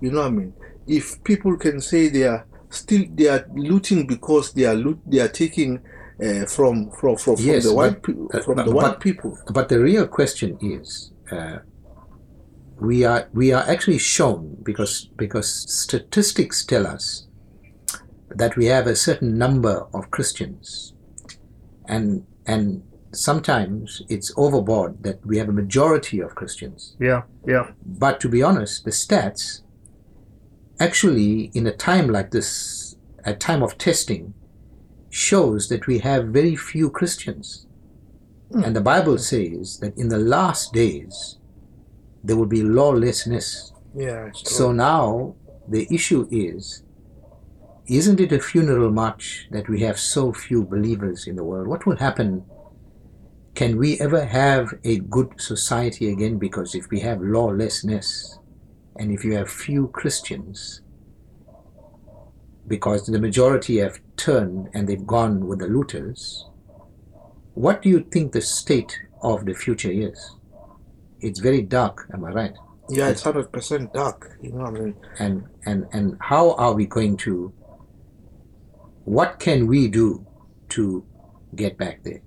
You 0.00 0.10
know 0.10 0.20
what 0.20 0.26
I 0.26 0.30
mean? 0.30 0.54
If 0.86 1.22
people 1.24 1.56
can 1.56 1.80
say 1.80 2.08
they 2.08 2.24
are 2.24 2.46
still 2.68 3.04
they 3.14 3.28
are 3.28 3.46
looting 3.54 4.06
because 4.06 4.52
they 4.52 4.64
are 4.64 4.74
loot 4.74 4.98
they 5.06 5.20
are 5.20 5.28
taking 5.28 5.80
uh, 6.22 6.46
from 6.46 6.90
from 6.90 7.16
from, 7.16 7.36
from 7.36 7.44
Yes, 7.44 7.64
the 7.64 7.74
white 7.74 8.02
but- 8.02 8.02
pe- 8.02 8.38
uh, 8.38 8.42
from 8.42 8.56
but- 8.56 8.66
the 8.66 8.72
white 8.72 8.82
but- 8.82 9.00
people. 9.00 9.38
But 9.52 9.68
the 9.68 9.80
real 9.80 10.06
question 10.06 10.58
is, 10.60 11.12
uh, 11.30 11.58
we 12.80 13.04
are 13.04 13.28
we 13.32 13.52
are 13.52 13.62
actually 13.68 13.98
shown 13.98 14.56
because 14.62 15.08
because 15.16 15.48
statistics 15.72 16.64
tell 16.64 16.86
us 16.86 17.26
that 18.36 18.56
we 18.56 18.66
have 18.66 18.86
a 18.86 18.96
certain 18.96 19.38
number 19.38 19.86
of 19.94 20.10
Christians, 20.10 20.94
and 21.86 22.24
and 22.46 22.82
sometimes 23.12 24.02
it's 24.08 24.32
overboard 24.36 25.02
that 25.04 25.24
we 25.24 25.38
have 25.38 25.48
a 25.48 25.52
majority 25.52 26.18
of 26.20 26.34
Christians. 26.34 26.96
Yeah, 26.98 27.22
yeah, 27.46 27.70
But 27.86 28.18
to 28.20 28.28
be 28.28 28.42
honest, 28.42 28.84
the 28.84 28.90
stats 28.90 29.60
actually, 30.80 31.50
in 31.54 31.66
a 31.66 31.72
time 31.72 32.08
like 32.08 32.32
this, 32.32 32.96
a 33.24 33.32
time 33.34 33.62
of 33.62 33.78
testing, 33.78 34.34
shows 35.14 35.68
that 35.68 35.86
we 35.86 36.00
have 36.00 36.26
very 36.26 36.56
few 36.56 36.90
Christians. 36.90 37.68
Hmm. 38.50 38.64
And 38.64 38.74
the 38.74 38.80
Bible 38.80 39.18
says 39.18 39.78
that 39.78 39.96
in 39.96 40.08
the 40.08 40.18
last 40.18 40.72
days, 40.72 41.38
there 42.24 42.36
will 42.36 42.52
be 42.58 42.64
lawlessness. 42.64 43.72
Yeah, 43.94 44.30
So 44.32 44.72
now 44.72 45.36
the 45.68 45.86
issue 45.88 46.26
is 46.32 46.82
isn't 47.86 48.18
it 48.18 48.32
a 48.32 48.40
funeral 48.40 48.90
march 48.90 49.46
that 49.50 49.68
we 49.68 49.82
have 49.82 49.98
so 50.00 50.32
few 50.32 50.64
believers 50.64 51.26
in 51.28 51.36
the 51.36 51.44
world? 51.44 51.68
What 51.68 51.86
will 51.86 51.96
happen? 51.96 52.44
Can 53.54 53.76
we 53.76 54.00
ever 54.00 54.24
have 54.24 54.74
a 54.82 54.98
good 54.98 55.40
society 55.40 56.10
again? 56.10 56.38
Because 56.38 56.74
if 56.74 56.90
we 56.90 57.00
have 57.00 57.20
lawlessness 57.20 58.38
and 58.96 59.12
if 59.12 59.22
you 59.22 59.34
have 59.34 59.50
few 59.50 59.88
Christians, 59.88 60.80
because 62.66 63.06
the 63.06 63.20
majority 63.20 63.76
have 63.76 64.00
turned 64.16 64.68
and 64.74 64.88
they've 64.88 65.06
gone 65.06 65.46
with 65.46 65.58
the 65.58 65.66
looters, 65.66 66.46
what 67.54 67.82
do 67.82 67.88
you 67.88 68.00
think 68.00 68.32
the 68.32 68.40
state 68.40 68.98
of 69.22 69.46
the 69.46 69.54
future 69.54 69.90
is? 69.90 70.36
It's 71.20 71.40
very 71.40 71.62
dark, 71.62 72.08
am 72.12 72.24
I 72.24 72.30
right? 72.30 72.54
yeah, 72.90 73.08
it's 73.08 73.22
hundred 73.22 73.50
percent 73.50 73.94
dark. 73.94 74.36
You 74.42 74.52
know 74.52 74.64
what 74.64 74.76
I 74.76 74.80
mean? 74.80 74.96
and 75.18 75.44
and 75.64 75.86
and 75.92 76.16
how 76.20 76.52
are 76.52 76.74
we 76.74 76.86
going 76.86 77.16
to 77.18 77.52
what 79.04 79.38
can 79.38 79.66
we 79.66 79.88
do 79.88 80.26
to 80.70 81.04
get 81.54 81.78
back 81.78 82.02
there 82.02 82.20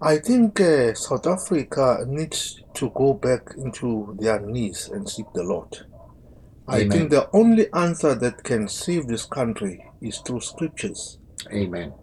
I 0.00 0.18
think 0.18 0.60
uh, 0.60 0.94
South 0.94 1.26
Africa 1.26 2.04
needs 2.06 2.62
to 2.74 2.90
go 2.90 3.14
back 3.14 3.54
into 3.56 4.16
their 4.20 4.38
knees 4.38 4.88
and 4.92 5.08
seek 5.08 5.26
the 5.34 5.42
Lord. 5.42 5.86
I 6.68 6.80
Amen. 6.80 6.90
think 6.90 7.10
the 7.10 7.28
only 7.32 7.72
answer 7.72 8.14
that 8.14 8.44
can 8.44 8.68
save 8.68 9.06
this 9.08 9.24
country 9.24 9.82
is 10.02 10.18
through 10.18 10.40
scriptures. 10.40 11.18
Amen. 11.52 11.94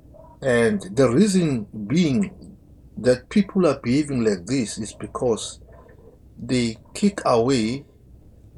And 0.42 0.82
the 0.96 1.10
reason 1.10 1.68
being 1.88 2.58
that 2.98 3.30
people 3.30 3.68
are 3.68 3.80
behaving 3.84 4.24
like 4.24 4.46
this 4.46 4.78
is 4.78 4.94
because 4.94 5.60
they 6.38 6.78
kick 6.94 7.22
away, 7.26 7.86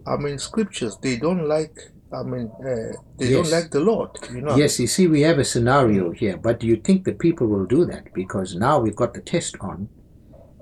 I 0.05 0.15
mean, 0.17 0.37
scriptures. 0.39 0.97
They 1.01 1.17
don't 1.17 1.47
like, 1.47 1.75
I 2.13 2.23
mean, 2.23 2.49
uh, 2.61 2.93
they 3.17 3.27
Yes. 3.27 3.33
don't 3.33 3.51
like 3.51 3.71
the 3.71 3.81
Lord. 3.81 4.11
You 4.33 4.41
know. 4.41 4.55
Yes, 4.55 4.79
you 4.79 4.87
see, 4.87 5.07
we 5.07 5.21
have 5.21 5.39
a 5.39 5.43
scenario 5.43 6.11
here, 6.11 6.37
but 6.37 6.59
do 6.61 6.67
you 6.67 6.77
think 6.77 7.03
the 7.03 7.13
people 7.13 7.47
will 7.47 7.65
do 7.65 7.85
that? 7.85 8.13
Because 8.13 8.55
now 8.55 8.79
we've 8.79 8.95
got 8.95 9.13
the 9.13 9.21
test 9.21 9.57
on, 9.59 9.89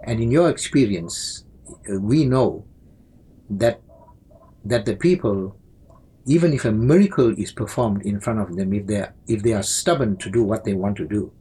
and 0.03 0.19
in 0.19 0.31
your 0.31 0.49
experience, 0.49 1.45
uh, 1.69 1.99
we 1.99 2.25
know 2.25 2.65
that 3.49 3.81
that 4.65 4.85
the 4.85 4.95
people, 4.95 5.57
even 6.25 6.53
if 6.53 6.65
a 6.65 6.71
miracle 6.71 7.33
is 7.37 7.51
performed 7.51 8.03
in 8.03 8.19
front 8.19 8.39
of 8.39 8.55
them, 8.55 8.73
if 8.73 8.87
they 8.87 9.05
if 9.27 9.43
they 9.43 9.53
are 9.53 9.63
stubborn 9.63 10.17
to 10.17 10.29
do 10.29 10.43
what 10.43 10.63
they 10.63 10.73
want 10.73 10.97
to 10.97 11.07
do, 11.07 11.31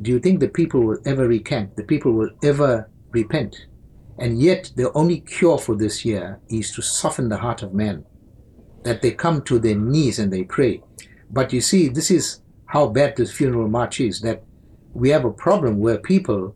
do 0.00 0.10
you 0.10 0.20
think 0.20 0.40
the 0.40 0.48
people 0.48 0.80
will 0.80 0.98
ever 1.04 1.26
recant? 1.26 1.76
The 1.76 1.84
people 1.84 2.12
will 2.12 2.30
ever 2.42 2.88
repent? 3.10 3.66
And 4.18 4.40
yet, 4.40 4.70
the 4.76 4.92
only 4.92 5.20
cure 5.20 5.58
for 5.58 5.74
this 5.74 6.04
year 6.04 6.40
is 6.48 6.72
to 6.72 6.82
soften 6.82 7.28
the 7.28 7.38
heart 7.38 7.62
of 7.62 7.72
man, 7.72 8.04
that 8.84 9.00
they 9.00 9.12
come 9.12 9.42
to 9.42 9.58
their 9.58 9.76
knees 9.76 10.18
and 10.18 10.30
they 10.32 10.44
pray. 10.44 10.82
But 11.30 11.52
you 11.52 11.60
see, 11.60 11.88
this 11.88 12.10
is 12.10 12.42
how 12.66 12.88
bad 12.88 13.16
this 13.16 13.32
funeral 13.32 13.68
march 13.68 14.00
is. 14.00 14.20
That 14.20 14.44
we 14.92 15.08
have 15.10 15.24
a 15.24 15.32
problem 15.32 15.78
where 15.78 15.98
people 15.98 16.54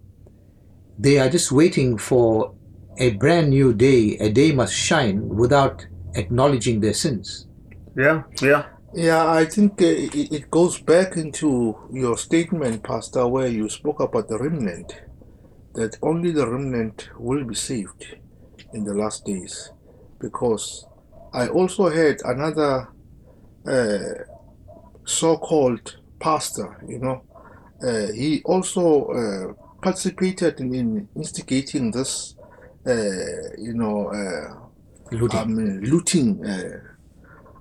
they 0.99 1.19
are 1.19 1.29
just 1.29 1.51
waiting 1.51 1.99
for 1.99 2.55
a 2.99 3.11
brand 3.15 3.51
new 3.51 3.73
day. 3.73 4.17
A 4.19 4.31
day 4.31 4.53
must 4.53 4.75
shine 4.75 5.29
without 5.29 5.87
acknowledging 6.15 6.81
their 6.81 6.95
sins. 6.95 7.47
Yeah, 7.97 8.23
yeah. 8.41 8.67
Yeah, 8.97 9.29
I 9.29 9.45
think 9.45 9.83
uh, 9.83 9.87
it, 9.87 10.33
it 10.33 10.51
goes 10.51 10.81
back 10.81 11.17
into 11.17 11.77
your 11.93 12.17
statement, 12.17 12.85
Pastor, 12.85 13.27
where 13.27 13.49
you 13.49 13.69
spoke 13.69 13.99
about 13.99 14.29
the 14.29 14.39
remnant, 14.39 14.95
that 15.75 15.99
only 16.01 16.31
the 16.31 16.49
remnant 16.49 17.09
will 17.19 17.45
be 17.45 17.57
saved 17.57 18.07
in 18.73 18.85
the 18.85 18.95
last 18.95 19.25
days. 19.25 19.73
Because 20.21 20.87
I 21.33 21.49
also 21.49 21.91
heard 21.91 22.21
another 22.25 22.89
uh, 23.67 24.25
so 25.05 25.39
called 25.39 25.97
pastor, 26.21 26.79
you 26.89 27.01
know, 27.01 27.25
uh, 27.83 28.13
he 28.13 28.43
also 28.45 29.07
uh, 29.07 29.53
participated 29.83 30.61
in, 30.61 30.75
in 30.75 31.09
instigating 31.17 31.91
this, 31.91 32.37
uh, 32.87 33.57
you 33.59 33.75
know, 33.75 34.09
uh, 34.09 34.64
Looting. 35.21 35.57
Mean, 35.57 35.81
looting 35.83 36.45
uh, 36.47 36.81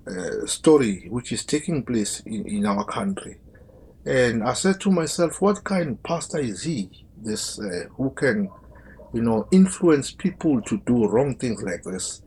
uh, 0.08 0.46
story 0.46 1.08
which 1.10 1.32
is 1.32 1.46
taking 1.46 1.84
place 1.84 2.22
in, 2.26 2.46
in 2.48 2.66
our 2.66 2.84
country. 2.86 3.38
And 4.06 4.44
I 4.44 4.54
said 4.54 4.82
to 4.82 4.92
myself, 4.92 5.42
what 5.42 5.64
kind 5.64 5.92
of 5.92 6.04
pastor 6.04 6.40
is 6.40 6.64
he? 6.64 6.90
This 7.18 7.60
uh, 7.60 7.86
who 7.96 8.10
can, 8.10 8.50
you 9.14 9.22
know, 9.22 9.48
influence 9.52 10.12
people 10.12 10.62
to 10.64 10.78
do 10.86 11.08
wrong 11.08 11.36
things 11.36 11.64
like 11.64 11.84
this. 11.84 12.22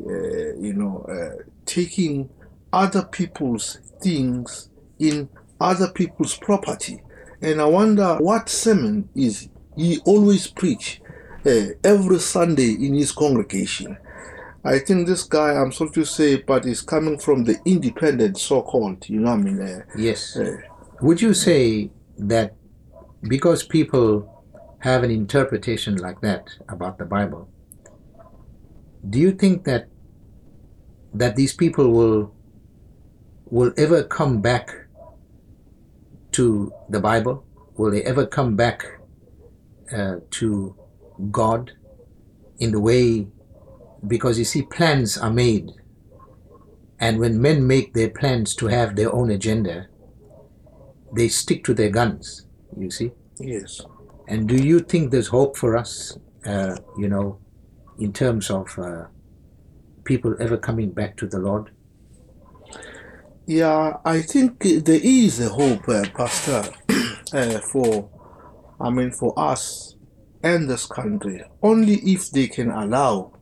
Uh, 0.00 0.54
you 0.58 0.74
know, 0.74 1.04
uh, 1.08 1.42
taking 1.64 2.28
other 2.72 3.02
people's 3.02 3.78
things 4.00 4.68
in 4.98 5.28
other 5.60 5.88
people's 5.88 6.36
property. 6.36 7.02
And 7.40 7.60
I 7.60 7.64
wonder 7.64 8.16
what 8.18 8.48
sermon 8.48 9.08
is 9.14 9.48
he 9.76 9.98
always 10.04 10.46
preach 10.46 11.00
uh, 11.44 11.66
every 11.82 12.18
Sunday 12.18 12.72
in 12.72 12.94
his 12.94 13.12
congregation. 13.12 13.98
I 14.66 14.80
think 14.80 15.06
this 15.06 15.22
guy, 15.22 15.52
I'm 15.54 15.70
sorry 15.70 15.90
to 15.90 16.04
say, 16.04 16.36
but 16.36 16.66
is 16.66 16.80
coming 16.80 17.18
from 17.18 17.44
the 17.44 17.56
independent, 17.64 18.36
so-called. 18.36 19.08
You 19.08 19.20
know, 19.20 19.30
what 19.30 19.40
I 19.40 19.42
mean, 19.42 19.60
uh, 19.60 19.82
yes. 19.96 20.36
uh, 20.36 20.56
Would 21.00 21.22
you 21.22 21.34
say 21.34 21.90
that 22.18 22.56
because 23.22 23.62
people 23.62 24.44
have 24.80 25.04
an 25.04 25.12
interpretation 25.12 25.96
like 25.96 26.20
that 26.22 26.48
about 26.68 26.98
the 26.98 27.04
Bible, 27.04 27.48
do 29.08 29.20
you 29.20 29.30
think 29.30 29.64
that 29.64 29.88
that 31.14 31.36
these 31.36 31.54
people 31.54 31.92
will 31.92 32.34
will 33.46 33.72
ever 33.78 34.02
come 34.02 34.40
back 34.40 34.74
to 36.32 36.72
the 36.90 36.98
Bible? 37.00 37.46
Will 37.76 37.92
they 37.92 38.02
ever 38.02 38.26
come 38.26 38.56
back 38.56 38.84
uh, 39.92 40.16
to 40.32 40.74
God 41.30 41.70
in 42.58 42.72
the 42.72 42.80
way? 42.80 43.28
Because 44.06 44.38
you 44.38 44.44
see, 44.44 44.62
plans 44.62 45.18
are 45.18 45.32
made, 45.32 45.70
and 46.98 47.18
when 47.18 47.40
men 47.40 47.66
make 47.66 47.94
their 47.94 48.10
plans 48.10 48.54
to 48.56 48.66
have 48.66 48.96
their 48.96 49.12
own 49.12 49.30
agenda, 49.30 49.88
they 51.14 51.28
stick 51.28 51.64
to 51.64 51.74
their 51.74 51.90
guns. 51.90 52.46
You 52.78 52.90
see. 52.90 53.12
yes. 53.38 53.80
And 54.28 54.48
do 54.48 54.56
you 54.56 54.80
think 54.80 55.10
there's 55.10 55.28
hope 55.28 55.56
for 55.56 55.76
us, 55.76 56.18
uh, 56.44 56.76
you 56.98 57.08
know, 57.08 57.38
in 57.98 58.12
terms 58.12 58.50
of 58.50 58.66
uh, 58.78 59.04
people 60.04 60.34
ever 60.40 60.56
coming 60.56 60.90
back 60.90 61.16
to 61.18 61.26
the 61.26 61.38
Lord? 61.38 61.70
Yeah, 63.46 63.98
I 64.04 64.22
think 64.22 64.60
there 64.60 65.00
is 65.00 65.40
a 65.40 65.48
hope, 65.48 65.88
uh, 65.88 66.04
Pastor, 66.16 66.64
uh, 67.32 67.60
for, 67.60 68.10
I 68.80 68.90
mean, 68.90 69.12
for 69.12 69.38
us 69.38 69.94
and 70.42 70.68
this 70.68 70.86
country, 70.86 71.44
only 71.62 71.94
if 71.98 72.30
they 72.30 72.48
can 72.48 72.70
allow, 72.70 73.32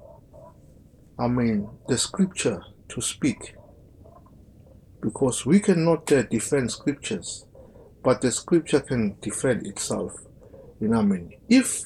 I 1.19 1.29
mean, 1.29 1.69
the 1.89 1.97
scripture 1.99 2.63
to 2.89 3.01
speak. 3.01 3.55
Because 5.01 5.45
we 5.47 5.61
cannot 5.61 6.11
uh, 6.13 6.23
defend 6.23 6.71
scriptures, 6.71 7.47
but 8.03 8.21
the 8.21 8.33
scripture 8.33 8.81
can 8.81 9.17
defend 9.21 9.67
itself. 9.67 10.13
You 10.81 10.89
know 10.89 10.97
what 10.97 11.05
I 11.05 11.09
mean? 11.09 11.33
If 11.49 11.85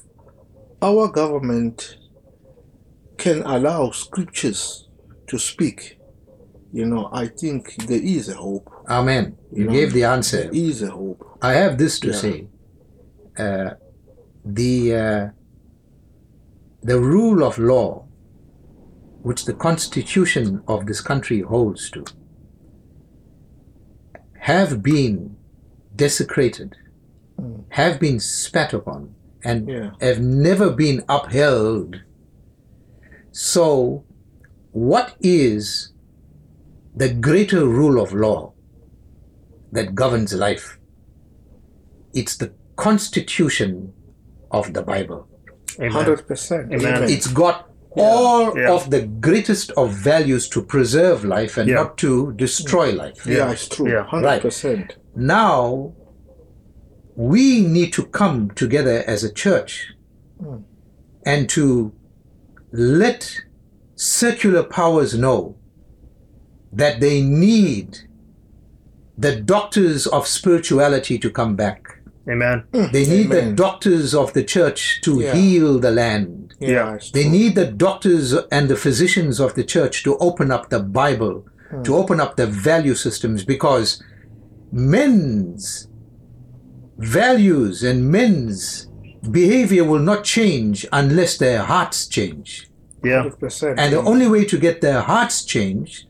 our 0.81 1.09
government 1.09 1.97
can 3.19 3.43
allow 3.43 3.91
scriptures 3.91 4.89
to 5.27 5.39
speak, 5.39 5.99
you 6.73 6.87
know, 6.87 7.09
I 7.13 7.27
think 7.29 7.75
there 7.87 8.01
is 8.03 8.29
a 8.29 8.35
hope. 8.35 8.71
Amen. 8.89 9.37
You 9.53 9.65
know, 9.65 9.73
gave 9.73 9.93
the 9.93 10.05
answer. 10.05 10.43
There 10.43 10.51
is 10.55 10.83
a 10.83 10.91
hope. 10.91 11.39
I 11.43 11.53
have 11.55 11.77
this 11.79 11.99
to 12.01 12.09
Yeah. 12.09 12.15
say: 12.15 12.49
uh, 13.39 13.71
the 14.45 14.95
uh, 14.95 15.29
the 16.83 16.99
rule 17.01 17.43
of 17.43 17.59
law, 17.59 18.08
which 19.23 19.45
the 19.45 19.55
Constitution 19.55 20.63
of 20.69 20.87
this 20.87 21.01
country 21.01 21.41
holds 21.41 21.91
to, 21.91 22.05
have 24.41 24.83
been 24.83 25.37
desecrated, 25.95 26.77
hmm. 27.39 27.61
have 27.71 27.99
been 27.99 28.21
spat 28.21 28.73
upon, 28.73 29.15
and 29.45 29.69
Yeah. 29.69 29.91
have 30.01 30.21
never 30.21 30.71
been 30.71 31.05
upheld. 31.09 32.03
So, 33.33 34.05
what 34.73 35.15
is 35.21 35.93
the 36.95 37.13
greater 37.13 37.67
rule 37.67 38.01
of 38.01 38.13
law 38.13 38.53
that 39.73 39.95
governs 39.95 40.33
life? 40.33 40.79
It's 42.15 42.37
the 42.37 42.53
constitution 42.77 43.93
of 44.51 44.73
the 44.73 44.83
Bible. 44.83 45.29
Amen. 45.79 45.93
Hundred 45.93 46.27
percent. 46.27 46.73
Amen. 46.73 47.05
It's 47.05 47.27
got 47.29 47.68
all 47.99 48.59
Yeah. 48.59 48.73
of 48.73 48.90
the 48.90 49.02
greatest 49.02 49.71
of 49.73 49.93
values 49.93 50.49
to 50.50 50.62
preserve 50.62 51.25
life 51.25 51.57
and 51.57 51.69
Yeah. 51.69 51.76
not 51.76 51.97
to 51.99 52.33
destroy 52.37 52.93
life. 52.93 53.26
Yeah, 53.26 53.50
it's 53.50 53.69
true. 53.69 53.90
Yeah. 53.90 54.05
Hundred 54.05 54.43
percent. 54.43 54.97
Now, 55.17 55.93
we 57.17 57.61
need 57.61 57.93
to 57.95 58.05
come 58.07 58.50
together 58.50 59.02
as 59.07 59.25
a 59.25 59.33
church 59.33 59.95
hmm. 60.40 60.59
and 61.26 61.49
to 61.50 61.93
let 62.73 63.40
secular 63.97 64.62
powers 64.62 65.19
know 65.19 65.57
that 66.73 67.00
they 67.00 67.23
need 67.23 67.99
the 69.17 69.35
doctors 69.40 70.07
of 70.07 70.26
spirituality 70.28 71.19
to 71.19 71.31
come 71.31 71.57
back. 71.57 71.99
Amen. 72.31 72.64
They 72.73 73.07
need 73.07 73.31
the 73.31 73.52
doctors 73.52 74.14
of 74.14 74.33
the 74.33 74.45
church 74.45 75.00
to 75.02 75.21
Yeah. 75.21 75.35
heal 75.35 75.78
the 75.78 75.90
land. 75.90 76.48
Yeah, 76.59 76.69
Yeah. 76.69 76.99
They 77.12 77.29
need 77.29 77.55
the 77.55 77.67
doctors 77.67 78.33
and 78.50 78.69
the 78.69 78.77
physicians 78.77 79.41
of 79.41 79.55
the 79.55 79.65
church 79.65 80.03
to 80.05 80.17
open 80.19 80.50
up 80.50 80.71
the 80.71 80.81
Bible, 80.81 81.47
hmm. 81.71 81.83
to 81.83 81.97
open 81.97 82.21
up 82.21 82.37
the 82.37 82.47
value 82.47 82.95
systems, 82.95 83.45
because 83.45 84.03
men's 84.73 85.88
values 86.99 87.83
and 87.83 88.11
men's 88.11 88.88
behavior 89.31 89.85
will 89.85 90.00
not 90.00 90.25
change 90.25 90.87
unless 90.93 91.38
their 91.38 91.62
hearts 91.62 92.07
change. 92.07 92.69
Yeah. 93.05 93.23
Hundred 93.23 93.38
percent. 93.38 93.79
And 93.79 93.93
the 93.93 94.03
only 94.03 94.27
way 94.27 94.45
to 94.45 94.59
get 94.59 94.81
their 94.81 95.00
hearts 95.03 95.45
changed 95.45 96.07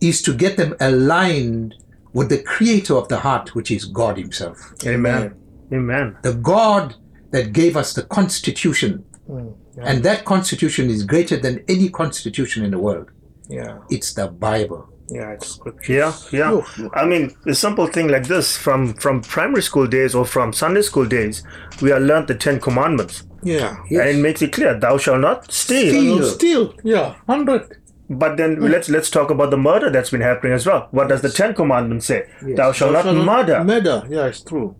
is 0.00 0.22
to 0.22 0.34
get 0.34 0.56
them 0.56 0.74
aligned 0.80 1.74
with 2.12 2.28
the 2.28 2.42
creator 2.42 2.96
of 2.96 3.08
the 3.08 3.18
heart, 3.18 3.54
which 3.54 3.70
is 3.70 3.84
God 3.84 4.18
Himself. 4.18 4.58
Amen. 4.86 5.34
Amen. 5.72 6.16
The 6.22 6.34
God 6.34 6.96
that 7.30 7.52
gave 7.52 7.76
us 7.76 7.94
the 7.94 8.02
Constitution. 8.02 9.04
Mm, 9.28 9.54
yeah. 9.76 9.84
And 9.86 10.02
that 10.04 10.24
Constitution 10.24 10.90
is 10.90 11.04
greater 11.04 11.36
than 11.36 11.64
any 11.68 11.88
Constitution 11.88 12.64
in 12.64 12.70
the 12.70 12.78
world. 12.78 13.10
Yeah. 13.48 13.78
It's 13.90 14.14
the 14.14 14.28
Bible. 14.28 14.88
Yeah, 15.10 15.32
it's 15.32 15.56
scripture. 15.56 15.92
Yeah, 15.92 16.12
yeah. 16.32 16.52
Oof, 16.52 16.78
oof. 16.78 16.90
I 16.94 17.04
mean, 17.04 17.34
a 17.46 17.54
simple 17.54 17.86
thing 17.86 18.08
like 18.08 18.26
this 18.28 18.56
from 18.56 18.94
from 18.94 19.20
primary 19.20 19.60
school 19.62 19.86
days 19.86 20.14
or 20.14 20.24
from 20.24 20.52
Sunday 20.54 20.80
school 20.82 21.04
days, 21.04 21.42
we 21.82 21.92
are 21.92 22.00
learned 22.00 22.28
the 22.28 22.34
Ten 22.34 22.58
Commandments, 22.60 23.24
Yeah. 23.42 23.76
and 23.90 24.08
it 24.08 24.16
makes 24.22 24.40
it 24.40 24.52
clear: 24.52 24.78
Thou 24.78 24.96
shalt 24.96 25.20
not 25.20 25.52
steal. 25.52 25.90
Steal. 25.92 26.24
Still, 26.24 26.74
yeah, 26.82 27.14
hundred. 27.26 27.76
But 28.08 28.36
then 28.38 28.60
let's 28.60 28.88
let's 28.88 29.10
talk 29.10 29.30
about 29.30 29.50
the 29.50 29.58
murder 29.58 29.90
that's 29.90 30.10
been 30.10 30.20
happening 30.22 30.54
as 30.54 30.64
well. 30.66 30.88
What 30.92 31.08
does 31.08 31.20
the 31.20 31.30
Ten 31.30 31.52
Commandments 31.52 32.06
say? 32.06 32.28
Yes. 32.46 32.56
Thou 32.56 32.72
shalt 32.72 32.92
not 32.92 33.14
murder. 33.14 33.62
Murder. 33.64 34.04
Yeah, 34.08 34.26
it's 34.26 34.42
true. 34.42 34.76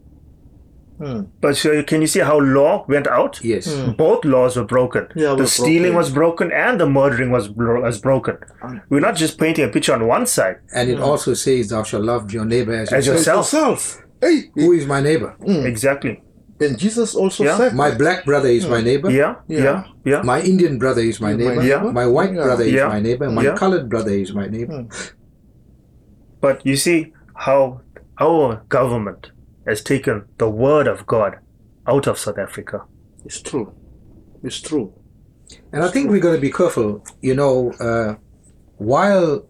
Hmm. 0.98 1.22
But 1.40 1.56
so 1.56 1.82
can 1.82 2.00
you 2.00 2.06
see 2.06 2.20
how 2.20 2.38
law 2.38 2.84
went 2.88 3.06
out? 3.06 3.42
Yes. 3.42 3.72
Hmm. 3.72 3.92
Both 3.92 4.24
laws 4.24 4.56
were 4.56 4.64
broken. 4.64 5.08
Yeah, 5.14 5.34
the 5.34 5.46
stealing 5.46 5.92
broken. 5.92 5.96
was 5.96 6.10
broken 6.10 6.52
and 6.52 6.80
the 6.80 6.86
murdering 6.86 7.30
was 7.30 7.48
bro- 7.48 7.82
was 7.82 8.00
broken. 8.00 8.38
Hmm. 8.60 8.78
We're 8.88 9.00
not 9.00 9.16
just 9.16 9.38
painting 9.38 9.64
a 9.64 9.68
picture 9.68 9.94
on 9.94 10.06
one 10.06 10.26
side. 10.26 10.56
And 10.74 10.90
it 10.90 10.98
hmm. 10.98 11.04
also 11.04 11.34
says, 11.34 11.70
Thou 11.70 11.82
shalt 11.82 12.04
love 12.04 12.32
your 12.32 12.44
neighbor 12.44 12.74
as, 12.74 12.92
As 12.92 13.06
yourself. 13.06 13.38
yourself. 13.38 13.80
Yourself. 13.80 14.02
Hey, 14.20 14.50
Who 14.54 14.72
is 14.72 14.86
my 14.86 15.00
neighbor? 15.00 15.36
Exactly. 15.44 16.22
then 16.58 16.76
Jesus 16.76 17.14
also 17.14 17.42
Yeah. 17.44 17.56
said, 17.56 17.74
My 17.74 17.90
black 17.92 18.24
brother 18.24 18.48
is 18.48 18.66
my 18.66 18.80
neighbor. 18.80 19.10
Yeah. 19.10 19.34
Yeah. 19.48 19.64
Yeah. 19.64 19.84
Yeah. 20.04 20.22
My 20.22 20.40
Indian 20.40 20.78
brother 20.78 21.02
is 21.02 21.20
my 21.20 21.32
neighbor. 21.34 21.62
Yeah. 21.62 21.82
My 21.82 22.06
white 22.06 22.34
Yeah. 22.34 22.44
brother 22.44 22.64
is 22.64 22.82
my 22.94 23.00
neighbor. 23.00 23.30
My 23.30 23.42
Yeah. 23.42 23.56
colored 23.56 23.88
brother 23.88 24.12
is 24.12 24.32
my 24.32 24.46
neighbor. 24.46 24.86
But 26.40 26.64
you 26.64 26.76
see 26.76 27.12
how 27.34 27.80
our 28.20 28.62
government 28.68 29.32
has 29.66 29.82
taken 29.82 30.26
the 30.38 30.48
word 30.48 30.86
of 30.86 31.06
God 31.06 31.38
out 31.86 32.06
of 32.06 32.18
South 32.18 32.38
Africa. 32.38 32.84
it's 33.24 33.40
true. 33.40 33.72
It's 34.42 34.60
true. 34.60 34.92
And 35.72 35.84
I 35.84 35.88
think 35.88 36.10
we're 36.10 36.20
going 36.20 36.34
to 36.34 36.40
be 36.40 36.50
careful. 36.50 37.04
You 37.20 37.34
know, 37.34 37.72
uh, 37.72 38.16
while 38.76 39.46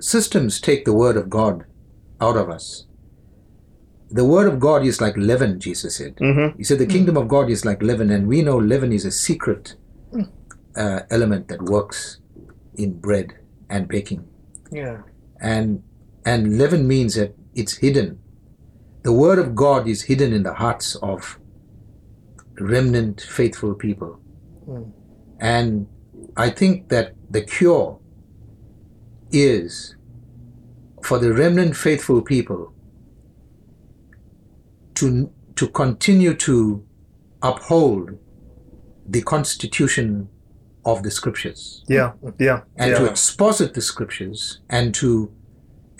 systems 0.00 0.60
take 0.60 0.84
the 0.84 0.92
word 0.92 1.16
of 1.16 1.30
God 1.30 1.64
out 2.20 2.36
of 2.36 2.50
us, 2.50 2.86
the 4.10 4.24
word 4.24 4.52
of 4.52 4.58
God 4.58 4.84
is 4.84 5.00
like 5.00 5.16
leaven, 5.16 5.60
Jesus 5.60 5.96
said. 5.96 6.16
Mm-hmm. 6.16 6.58
He 6.58 6.64
said 6.64 6.78
the 6.78 6.86
kingdom 6.86 7.16
of 7.16 7.28
God 7.28 7.48
is 7.48 7.64
like 7.64 7.80
leaven, 7.82 8.10
and 8.10 8.26
we 8.26 8.42
know 8.42 8.58
leaven 8.58 8.92
is 8.92 9.04
a 9.04 9.10
secret 9.10 9.76
uh, 10.76 11.00
element 11.10 11.48
that 11.48 11.62
works 11.62 12.18
in 12.74 12.98
bread 12.98 13.38
and 13.68 13.86
baking. 13.86 14.28
Yeah. 14.70 15.02
And 15.40 15.82
and 16.24 16.58
leaven 16.58 16.86
means 16.86 17.14
that 17.14 17.34
it's 17.54 17.76
hidden. 17.76 18.18
The 19.02 19.12
word 19.12 19.38
of 19.38 19.54
God 19.54 19.88
is 19.88 20.02
hidden 20.02 20.32
in 20.32 20.42
the 20.42 20.54
hearts 20.54 20.94
of 20.96 21.38
remnant 22.58 23.20
faithful 23.22 23.74
people. 23.74 24.20
Hmm. 24.66 24.82
And 25.40 25.86
I 26.36 26.50
think 26.50 26.88
that 26.90 27.14
the 27.30 27.40
cure 27.42 27.98
is 29.32 29.96
for 31.02 31.18
the 31.18 31.32
remnant 31.32 31.76
faithful 31.76 32.20
people 32.20 32.72
to 34.96 35.32
to 35.56 35.68
continue 35.68 36.34
to 36.34 36.84
uphold 37.42 38.18
the 39.08 39.22
constitution 39.22 40.28
of 40.84 41.02
the 41.02 41.10
scriptures 41.10 41.84
Yeah. 41.88 42.12
Yeah. 42.38 42.62
and 42.76 42.92
yeah. 42.92 42.98
to 42.98 43.04
exposit 43.06 43.74
the 43.74 43.80
scriptures 43.80 44.60
and 44.68 44.94
to 44.94 45.32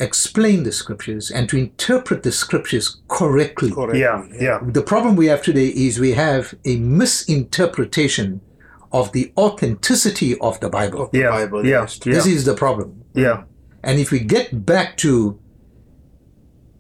explain 0.00 0.62
the 0.64 0.72
scriptures 0.72 1.30
and 1.30 1.48
to 1.50 1.56
interpret 1.58 2.22
the 2.22 2.32
scriptures 2.32 3.00
correctly. 3.08 3.70
Correct. 3.70 3.98
yeah. 3.98 4.26
Yeah. 4.32 4.58
The 4.62 4.82
problem 4.82 5.14
we 5.16 5.26
have 5.26 5.42
today 5.42 5.68
is 5.68 6.00
we 6.00 6.12
have 6.12 6.54
a 6.64 6.76
misinterpretation 6.78 8.40
of 8.92 9.12
the 9.12 9.32
authenticity 9.36 10.38
of 10.40 10.58
the 10.60 10.68
Bible. 10.70 11.02
Of 11.02 11.10
the 11.12 11.18
Yeah. 11.18 11.30
Bible. 11.30 11.64
Yeah. 11.64 11.82
yes. 11.82 11.98
This 11.98 12.26
is 12.26 12.44
the 12.44 12.54
problem. 12.54 13.04
Yeah. 13.14 13.44
And 13.84 13.98
if 13.98 14.10
we 14.10 14.18
get 14.20 14.66
back 14.66 14.96
to 14.98 15.38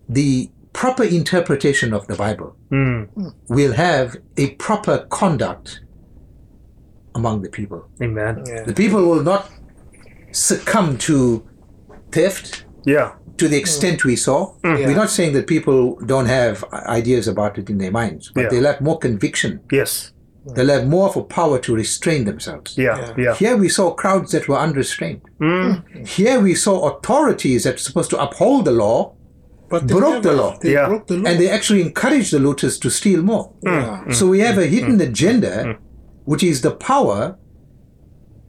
the 0.08 0.50
proper 0.72 1.04
interpretation 1.04 1.92
of 1.92 2.06
the 2.06 2.14
Bible, 2.16 2.56
Mm. 2.72 3.32
we'll 3.48 3.72
have 3.74 4.16
a 4.36 4.50
proper 4.56 4.98
conduct 5.10 5.80
among 7.14 7.42
the 7.42 7.48
people. 7.48 7.84
Amen. 8.02 8.44
Yeah. 8.46 8.62
The 8.64 8.72
people 8.74 9.02
will 9.08 9.22
not 9.22 9.50
succumb 10.32 10.96
to 10.98 11.42
theft 12.12 12.64
Yeah. 12.84 13.12
to 13.36 13.48
the 13.48 13.56
extent 13.56 14.04
we 14.04 14.16
saw. 14.16 14.54
Mm. 14.62 14.86
We're 14.86 14.94
not 14.94 15.10
saying 15.10 15.32
that 15.32 15.46
people 15.46 15.96
don't 16.04 16.26
have 16.26 16.62
ideas 16.72 17.26
about 17.26 17.56
it 17.58 17.70
in 17.70 17.78
their 17.78 17.90
minds, 17.90 18.30
but 18.34 18.42
Yeah. 18.42 18.48
they 18.50 18.60
lack 18.60 18.80
more 18.82 18.98
conviction. 18.98 19.60
Yes. 19.72 20.12
They'll 20.54 20.68
have 20.68 20.86
more 20.86 21.08
of 21.08 21.16
a 21.16 21.22
power 21.22 21.58
to 21.60 21.74
restrain 21.74 22.24
themselves. 22.24 22.76
Yeah. 22.76 22.98
Yeah. 22.98 23.14
Yeah. 23.24 23.34
Here 23.34 23.56
we 23.56 23.68
saw 23.68 23.92
crowds 23.92 24.32
that 24.32 24.48
were 24.48 24.58
unrestrained. 24.58 25.22
Mm. 25.40 25.82
Hmm. 25.92 26.04
Here 26.04 26.38
we 26.40 26.54
saw 26.54 26.90
authorities 26.90 27.64
that 27.64 27.74
were 27.74 27.78
supposed 27.78 28.10
to 28.10 28.20
uphold 28.20 28.64
the 28.64 28.72
law, 28.72 29.14
But 29.70 29.86
they 29.86 29.94
broke 29.94 30.22
the 30.22 30.32
law. 30.32 30.58
They 30.60 30.72
Yeah. 30.72 30.88
broke 30.88 31.06
the 31.06 31.18
law. 31.18 31.26
and 31.30 31.38
they 31.40 31.48
actually 31.48 31.82
encouraged 31.82 32.32
the 32.32 32.40
looters 32.40 32.78
to 32.78 32.90
steal 32.90 33.22
more. 33.22 33.52
Mm. 33.64 33.82
yeah. 33.82 34.04
Mm. 34.06 34.14
So 34.14 34.26
we 34.26 34.40
have 34.40 34.58
a 34.58 34.66
mm. 34.66 34.70
hidden 34.74 35.00
agenda, 35.00 35.76
which 36.24 36.42
is 36.42 36.60
the 36.60 36.72
power, 36.72 37.36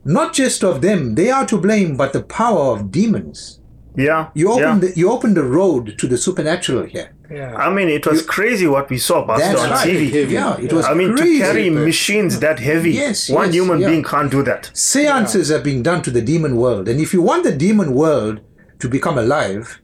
not 0.03 0.33
just 0.33 0.63
of 0.63 0.81
them, 0.81 1.15
they 1.15 1.29
are 1.29 1.45
to 1.45 1.57
blame, 1.57 1.95
but 1.95 2.11
the 2.11 2.23
power 2.23 2.73
of 2.73 2.91
demons. 2.91 3.61
Yeah. 3.95 4.30
You 4.34 4.58
yeah. 4.60 4.77
the 4.80 4.93
you 4.95 5.12
opened 5.12 5.36
the 5.36 5.43
road 5.43 5.97
to 5.99 6.08
the 6.08 6.17
supernatural 6.17 6.86
here. 6.86 7.13
yeah. 7.30 7.56
I 7.56 7.69
mean, 7.73 7.89
it 7.89 8.06
was 8.06 8.21
crazy 8.25 8.67
what 8.67 8.89
we 8.89 8.97
saw, 8.97 9.25
Pastor, 9.25 9.45
That's 9.45 9.62
on 9.62 9.69
right. 9.71 9.88
TV. 9.88 10.30
Yeah, 10.30 10.58
it 10.60 10.71
was 10.73 10.86
I 10.86 10.93
mean, 10.93 11.15
crazy. 11.15 11.39
to 11.39 11.45
carry 11.45 11.69
machines 11.69 12.39
that 12.39 12.60
heavy, 12.60 12.91
Yes, 12.91 13.30
one 13.30 13.47
yes, 13.47 13.56
human 13.56 13.80
yeah. 13.80 13.89
being 13.89 14.04
can't 14.04 14.32
do 14.32 14.43
that. 14.43 14.71
Seances 14.73 15.51
are 15.51 15.62
being 15.62 15.84
done 15.84 16.01
to 16.04 16.12
the 16.12 16.21
demon 16.21 16.56
world, 16.56 16.88
and 16.88 16.99
if 16.99 17.13
you 17.13 17.21
want 17.21 17.43
the 17.43 17.56
demon 17.67 17.93
world 17.93 18.39
to 18.80 18.88
become 18.89 19.17
alive, 19.17 19.82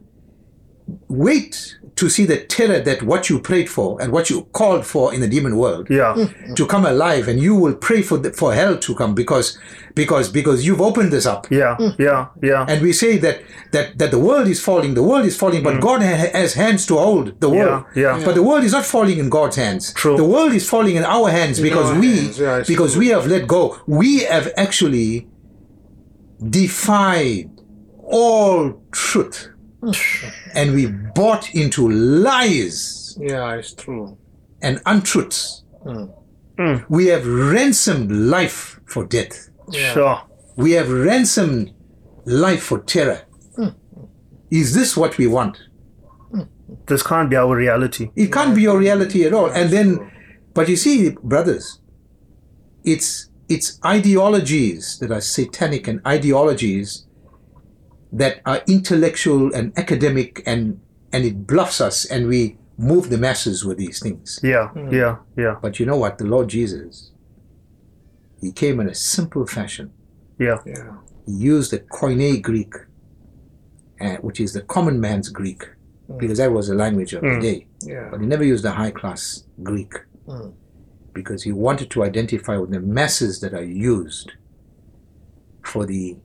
wait 1.10 1.78
to 1.98 2.10
see 2.10 2.26
the 2.26 2.38
terror 2.46 2.80
that 2.80 3.02
what 3.04 3.30
you 3.30 3.40
prayed 3.40 3.70
for 3.70 4.00
and 4.02 4.12
what 4.12 4.30
you 4.30 4.44
called 4.60 4.86
for 4.86 5.14
in 5.14 5.20
the 5.22 5.28
demon 5.28 5.58
world 5.58 5.88
Yeah. 5.90 6.14
to 6.56 6.66
come 6.74 6.86
alive, 6.86 7.28
and 7.28 7.40
you 7.40 7.54
will 7.56 7.76
pray 7.76 8.02
for 8.02 8.18
the, 8.24 8.32
for 8.32 8.54
hell 8.54 8.78
to 8.78 8.96
come 8.96 9.14
because 9.16 9.58
because 9.96 10.30
because 10.30 10.60
you've 10.66 10.82
opened 10.90 11.12
this 11.12 11.26
up. 11.26 11.48
Yeah. 11.50 11.76
Yeah. 11.98 12.28
Yeah. 12.42 12.66
And 12.70 12.82
we 12.82 12.94
say 12.94 13.18
that 13.26 13.38
that 13.74 13.98
that 14.00 14.12
the 14.12 14.20
world 14.20 14.48
is 14.48 14.60
falling, 14.70 14.94
the 14.94 15.04
world 15.12 15.26
is 15.26 15.36
falling, 15.36 15.64
but 15.64 15.82
God 15.82 16.02
ha- 16.04 16.32
has 16.42 16.54
hands 16.54 16.86
to 16.90 16.96
hold 16.98 17.26
the 17.42 17.50
world. 17.50 17.84
Mm. 17.86 17.96
Yeah, 17.96 18.18
yeah. 18.18 18.26
But 18.26 18.36
the 18.36 18.44
world 18.44 18.64
is 18.64 18.74
not 18.74 18.86
falling 18.86 19.18
in 19.18 19.30
God's 19.30 19.56
hands. 19.56 19.94
True. 19.94 20.18
The 20.18 20.30
world 20.36 20.54
is 20.54 20.66
falling 20.70 20.96
in 20.98 21.04
our 21.04 21.30
hands 21.32 21.60
because 21.60 21.90
our 21.92 22.00
we 22.00 22.16
hands, 22.18 22.40
yeah, 22.40 22.64
because 22.68 22.92
true. 22.94 23.00
we 23.02 23.08
have 23.16 23.26
let 23.26 23.48
go. 23.48 23.64
We 23.88 24.20
have 24.34 24.48
actually 24.56 25.28
defied 26.50 27.50
all 28.04 28.82
truth, 28.92 29.50
and 30.54 30.74
we 30.74 30.88
bought 30.88 31.54
into 31.54 31.90
lies 31.90 33.18
yeah, 33.20 33.56
it's 33.56 33.74
true. 33.74 34.18
and 34.62 34.82
untruths. 34.86 35.64
Mm. 35.86 36.86
We 36.90 37.08
have 37.08 37.26
ransomed 37.26 38.12
life 38.12 38.80
for 38.86 39.06
death. 39.06 39.50
Yeah. 39.72 39.94
Sure. 39.94 40.22
We 40.56 40.72
have 40.72 40.92
ransomed 40.92 41.74
life 42.26 42.64
for 42.64 42.80
terror. 42.80 43.24
Is 44.50 44.74
this 44.74 44.96
what 44.96 45.18
we 45.18 45.28
want? 45.28 45.58
This 46.88 47.04
can't 47.04 47.30
be 47.30 47.36
our 47.36 47.56
reality. 47.56 48.12
It 48.16 48.32
can't 48.32 48.56
be 48.56 48.62
your 48.62 48.78
reality 48.78 49.26
at 49.26 49.34
all. 49.34 49.50
And 49.50 49.70
then, 49.70 50.12
but 50.54 50.70
you 50.70 50.76
see, 50.76 51.12
brothers, 51.22 51.82
it's 52.84 53.30
it's 53.50 53.80
ideologies 53.86 55.00
that 55.00 55.12
are 55.12 55.22
satanic 55.22 55.88
and 55.88 56.06
ideologies 56.06 57.07
that 58.12 58.42
are 58.46 58.62
intellectual 58.68 59.54
and 59.54 59.78
academic 59.78 60.42
and 60.46 60.80
and 61.12 61.24
it 61.26 61.48
bluffs 61.48 61.80
us 61.82 62.06
and 62.06 62.28
we 62.28 62.58
move 62.78 63.10
the 63.10 63.18
masses 63.18 63.66
with 63.66 63.78
these 63.78 64.00
things. 64.00 64.40
Yeah. 64.44 64.70
Yeah. 64.92 65.18
Yeah. 65.38 65.56
But 65.62 65.80
you 65.80 65.86
know 65.86 65.98
what? 65.98 66.18
The 66.18 66.26
Lord 66.26 66.48
Jesus, 66.50 67.12
He 68.42 68.52
came 68.52 68.80
in 68.80 68.88
a 68.88 68.94
simple 68.94 69.48
fashion. 69.48 69.92
Yeah. 70.40 70.58
Yeah. 70.66 70.98
He 71.26 71.32
used 71.34 71.72
the 71.72 71.80
Koine 71.80 72.40
Greek, 72.42 72.74
uh, 74.00 74.18
which 74.18 74.40
is 74.40 74.54
the 74.54 74.62
common 74.62 75.02
man's 75.02 75.30
Greek, 75.30 75.64
because 76.20 76.38
that 76.38 76.52
was 76.52 76.68
the 76.68 76.76
language 76.76 77.14
of 77.14 77.22
the 77.24 77.30
Mm. 77.30 77.42
day. 77.42 77.68
Yeah. 77.82 78.10
But 78.12 78.22
he 78.22 78.28
never 78.28 78.44
used 78.44 78.64
the 78.64 78.72
high 78.72 78.92
class 78.92 79.44
Greek 79.64 79.94
Mm. 80.28 80.54
because 81.14 81.42
he 81.44 81.52
wanted 81.52 81.90
to 81.92 82.04
identify 82.04 82.58
with 82.58 82.70
the 82.72 82.80
masses 82.80 83.40
that 83.42 83.54
are 83.56 83.64
used 83.64 84.34
for 85.64 85.86
the 85.88 86.18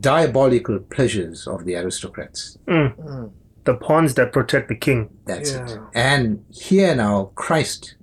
diabolical 0.00 0.78
pleasures 0.78 1.46
of 1.46 1.64
the 1.64 1.74
aristocrats. 1.76 2.58
Mm. 2.66 2.96
Mm. 2.96 3.32
The 3.64 3.74
pawns 3.74 4.14
that 4.14 4.32
protect 4.32 4.68
the 4.68 4.74
king. 4.76 5.10
That's 5.26 5.52
it. 5.52 5.78
And 5.94 6.44
here 6.50 6.94
now, 6.94 7.32
Christ 7.34 7.96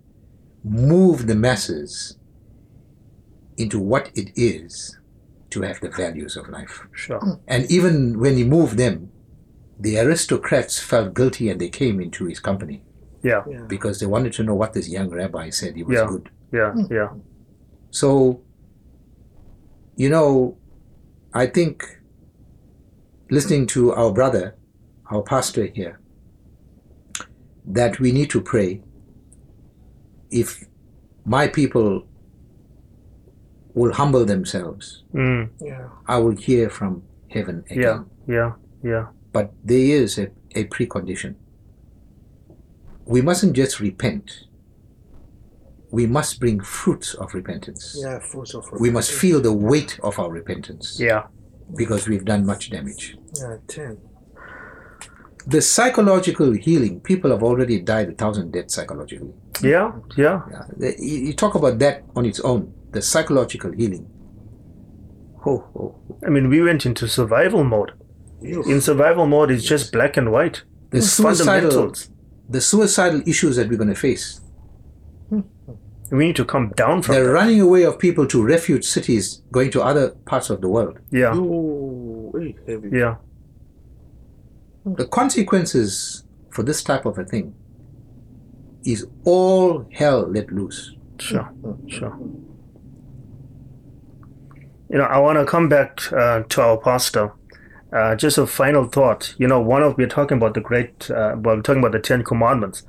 moved 0.63 1.27
the 1.27 1.35
masses 1.35 2.17
into 3.57 3.79
what 3.79 4.11
it 4.15 4.31
is 4.35 4.99
to 5.51 5.61
have 5.61 5.79
the 5.79 5.89
values 5.89 6.35
of 6.35 6.49
life. 6.49 6.85
Sure. 6.91 7.39
And 7.47 7.69
even 7.71 8.19
when 8.19 8.35
he 8.35 8.43
moved 8.43 8.77
them, 8.77 9.11
the 9.79 9.97
aristocrats 9.97 10.79
felt 10.79 11.13
guilty 11.15 11.49
and 11.49 11.59
they 11.59 11.69
came 11.69 11.99
into 12.01 12.25
his 12.25 12.39
company 12.39 12.83
Yeah. 13.23 13.43
Yeah. 13.49 13.61
because 13.67 13.99
they 13.99 14.05
wanted 14.05 14.33
to 14.33 14.43
know 14.43 14.53
what 14.55 14.73
this 14.73 14.89
young 14.89 15.09
rabbi 15.09 15.49
said. 15.49 15.75
He 15.75 15.83
was 15.83 15.95
Yeah. 15.95 16.07
good. 16.07 16.29
Yeah. 16.51 16.73
Yeah. 16.91 17.09
So, 17.91 18.41
you 19.95 20.09
know, 20.09 20.57
I 21.35 21.47
think 21.47 21.83
listening 23.29 23.67
to 23.67 23.91
our 23.93 24.11
brother, 24.13 24.55
our 25.11 25.21
pastor 25.21 25.65
here, 25.65 25.99
that 27.65 27.99
we 27.99 28.11
need 28.13 28.29
to 28.29 28.39
pray 28.41 28.81
if 30.31 30.63
my 31.25 31.47
people 31.47 32.07
will 33.73 33.93
humble 33.93 34.23
themselves, 34.25 35.03
Mm. 35.13 35.49
Yeah. 35.59 35.89
I 36.07 36.17
will 36.19 36.37
hear 36.37 36.69
from 36.69 37.03
heaven 37.29 37.63
again. 37.69 38.05
Yeah. 38.27 38.35
Yeah. 38.35 38.51
Yeah. 38.83 39.05
But 39.33 39.51
there 39.63 39.77
is 40.03 40.17
a, 40.17 40.29
a 40.55 40.63
precondition. 40.65 41.35
We 43.05 43.21
mustn't 43.21 43.53
just 43.53 43.79
repent. 43.81 44.45
We 45.99 46.05
must 46.17 46.39
bring 46.41 46.57
fruits 46.59 47.09
of 47.21 47.27
repentance. 47.39 47.83
Yeah. 48.05 48.19
Fruits 48.19 48.53
of 48.53 48.63
repentance. 48.65 48.81
We 48.85 48.89
must 48.97 49.11
feel 49.21 49.39
the 49.49 49.53
weight 49.69 49.93
of 50.09 50.13
our 50.21 50.31
repentance 50.39 50.87
Yeah. 50.99 51.23
because 51.81 52.01
we've 52.09 52.25
done 52.33 52.45
much 52.45 52.63
damage. 52.75 53.03
Yeah. 53.41 53.57
Ten. 53.75 53.97
The 55.47 55.61
psychological 55.61 56.51
healing, 56.67 56.99
people 57.11 57.29
have 57.31 57.43
already 57.49 57.77
died 57.93 58.09
a 58.09 58.15
thousand 58.21 58.51
deaths 58.51 58.73
psychologically. 58.75 59.33
Yeah. 59.61 59.87
Yeah. 60.17 60.37
Yeah. 60.53 60.91
You 61.09 61.17
you 61.27 61.33
talk 61.43 61.53
about 61.61 61.75
that 61.83 61.95
on 62.17 62.23
its 62.31 62.39
own, 62.51 62.61
the 62.95 63.01
psychological 63.11 63.71
healing. 63.79 64.05
Ho, 65.43 65.53
ho. 65.73 65.83
I 66.27 66.29
mean, 66.35 66.49
we 66.49 66.59
went 66.69 66.85
into 66.85 67.07
survival 67.07 67.63
mode. 67.63 67.91
Yes. 68.41 68.67
In 68.67 68.81
survival 68.81 69.25
mode, 69.27 69.49
it's 69.51 69.63
just 69.73 69.91
black 69.97 70.17
and 70.17 70.27
white. 70.31 70.57
The 70.89 71.01
suicidal, 71.01 71.93
the 72.55 72.61
suicidal 72.61 73.21
issues 73.33 73.55
that 73.57 73.69
we're 73.69 73.77
going 73.83 73.95
to 73.97 74.01
face, 74.09 74.41
We 76.11 76.27
need 76.27 76.35
to 76.35 76.45
come 76.45 76.69
down 76.69 77.01
from 77.01 77.15
the 77.15 77.21
that. 77.21 77.27
running 77.29 77.61
away 77.61 77.83
of 77.83 77.97
people 77.97 78.27
to 78.27 78.43
refuge 78.43 78.85
cities, 78.85 79.41
going 79.51 79.71
to 79.71 79.81
other 79.81 80.11
parts 80.25 80.49
of 80.49 80.61
the 80.61 80.69
world. 80.69 80.99
Yeah. 81.11 81.31
Oh, 81.33 82.31
hey, 82.37 82.55
heavy. 82.67 82.89
Yeah. 82.91 83.15
The 84.85 85.07
consequences 85.07 86.23
for 86.51 86.61
this 86.63 86.83
type 86.83 87.05
of 87.05 87.17
a 87.17 87.25
thing 87.25 87.55
is 88.85 89.07
all 89.23 89.87
hell 89.91 90.27
let 90.29 90.51
loose. 90.51 90.93
Sure. 91.19 91.51
Sure. 91.87 92.15
You 94.89 94.99
know, 94.99 95.05
I 95.05 95.17
want 95.17 95.39
to 95.39 95.45
come 95.45 95.67
back 95.67 96.11
uh, 96.13 96.43
to 96.43 96.61
our 96.61 96.77
pastor. 96.77 97.33
Uh, 97.91 98.15
just 98.15 98.37
a 98.37 98.45
final 98.45 98.85
thought. 98.85 99.33
You 99.37 99.47
know, 99.47 99.59
one 99.59 99.81
of 99.81 99.97
we're 99.97 100.07
talking 100.07 100.37
about 100.37 100.53
the 100.53 100.61
great. 100.61 101.09
Uh, 101.09 101.35
well, 101.37 101.55
we're 101.55 101.61
talking 101.61 101.81
about 101.81 101.93
the 101.93 101.99
Ten 101.99 102.23
Commandments, 102.23 102.83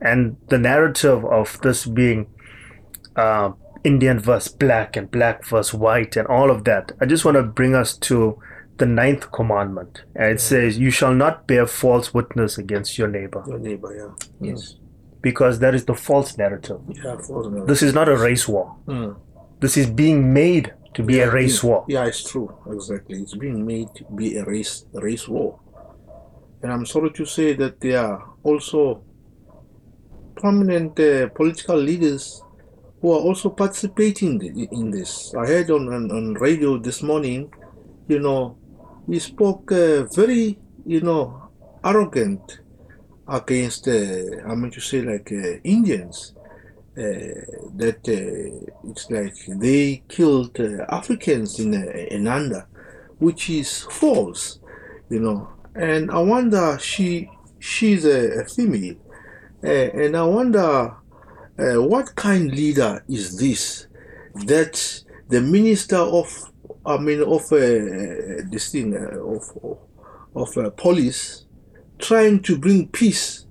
and 0.00 0.36
the 0.48 0.58
narrative 0.58 1.24
of 1.24 1.60
this 1.60 1.84
being 1.84 2.28
uh, 3.16 3.52
Indian 3.84 4.18
versus 4.18 4.52
black 4.52 4.96
and 4.96 5.10
black 5.10 5.44
versus 5.44 5.74
white 5.74 6.16
and 6.16 6.26
all 6.28 6.50
of 6.50 6.64
that. 6.64 6.92
I 7.00 7.06
just 7.06 7.24
want 7.24 7.36
to 7.36 7.42
bring 7.42 7.74
us 7.74 7.96
to 7.98 8.38
the 8.78 8.86
ninth 8.86 9.30
commandment, 9.32 10.02
and 10.14 10.30
it 10.32 10.40
says, 10.40 10.78
"You 10.78 10.90
shall 10.90 11.14
not 11.14 11.46
bear 11.46 11.66
false 11.66 12.14
witness 12.14 12.58
against 12.58 12.98
your 12.98 13.08
neighbor," 13.08 13.44
Your 13.46 13.58
neighbor. 13.58 13.94
Yeah. 13.94 14.50
Yes. 14.50 14.76
because 15.20 15.58
that 15.60 15.74
is 15.74 15.84
the 15.84 15.94
false 15.94 16.36
narrative. 16.36 16.80
Yeah. 16.88 17.16
False 17.18 17.46
neighbor. 17.48 17.66
This 17.66 17.82
is 17.82 17.94
not 17.94 18.08
a 18.08 18.16
race 18.16 18.48
war. 18.48 18.76
Mm. 18.86 19.16
This 19.60 19.76
is 19.76 19.86
being 19.88 20.32
made 20.32 20.72
to 20.94 21.02
be 21.02 21.20
a 21.20 21.30
race 21.30 21.62
war. 21.62 21.84
Yeah, 21.88 22.04
it's 22.06 22.28
true. 22.28 22.52
Exactly. 22.70 23.20
It's 23.20 23.34
being 23.36 23.64
made 23.64 23.88
to 23.96 24.04
be 24.16 24.36
a 24.36 24.44
race 24.44 24.84
a 24.94 25.00
race 25.00 25.28
war. 25.28 25.60
And 26.62 26.72
I'm 26.72 26.86
sorry 26.86 27.10
to 27.12 27.24
say 27.24 27.54
that 27.54 27.80
there 27.80 28.00
are 28.00 28.30
also 28.42 29.02
prominent 30.36 30.98
uh, 30.98 31.28
political 31.28 31.76
leaders 31.76 32.41
who 33.02 33.12
are 33.12 33.20
also 33.20 33.50
participating 33.50 34.40
in 34.70 34.90
this. 34.92 35.34
I 35.34 35.44
heard 35.44 35.70
on, 35.70 35.92
on, 35.92 36.10
on 36.12 36.34
radio 36.34 36.78
this 36.78 37.02
morning, 37.02 37.52
you 38.06 38.20
know, 38.20 38.56
he 39.08 39.18
spoke 39.18 39.72
uh, 39.72 40.04
very, 40.14 40.60
you 40.86 41.00
know, 41.00 41.50
arrogant 41.84 42.60
against, 43.26 43.88
uh, 43.88 44.46
I 44.48 44.54
mean 44.54 44.70
to 44.70 44.80
say, 44.80 45.02
like 45.02 45.30
uh, 45.32 45.58
Indians. 45.64 46.34
Uh, 46.94 47.32
that 47.74 48.06
uh, 48.06 48.90
it's 48.90 49.10
like 49.10 49.34
they 49.48 50.02
killed 50.08 50.60
uh, 50.60 50.84
Africans 50.90 51.58
in 51.58 51.72
Inanda, 51.72 52.66
which 53.18 53.48
is 53.48 53.84
false, 53.84 54.60
you 55.08 55.18
know. 55.18 55.48
And 55.74 56.10
I 56.10 56.18
wonder 56.18 56.78
she 56.78 57.30
she's 57.60 58.04
a, 58.04 58.42
a 58.42 58.44
female, 58.44 58.96
and 59.62 60.14
I 60.14 60.22
wonder 60.24 60.94
uh, 61.58 61.82
what 61.82 62.14
kind 62.14 62.50
leader 62.52 63.04
is 63.08 63.38
this 63.38 63.86
that 64.46 65.02
the 65.28 65.40
minister 65.40 65.96
of 65.96 66.50
I 66.84 66.98
mean 66.98 67.22
of 67.22 67.52
uh, 67.52 68.42
this 68.50 68.72
thing 68.72 68.96
uh, 68.96 69.18
of 69.18 69.78
of, 70.34 70.56
uh, 70.56 70.70
police 70.70 71.44
trying 71.98 72.40
to 72.42 72.56
bring 72.56 72.88
peace 72.88 73.46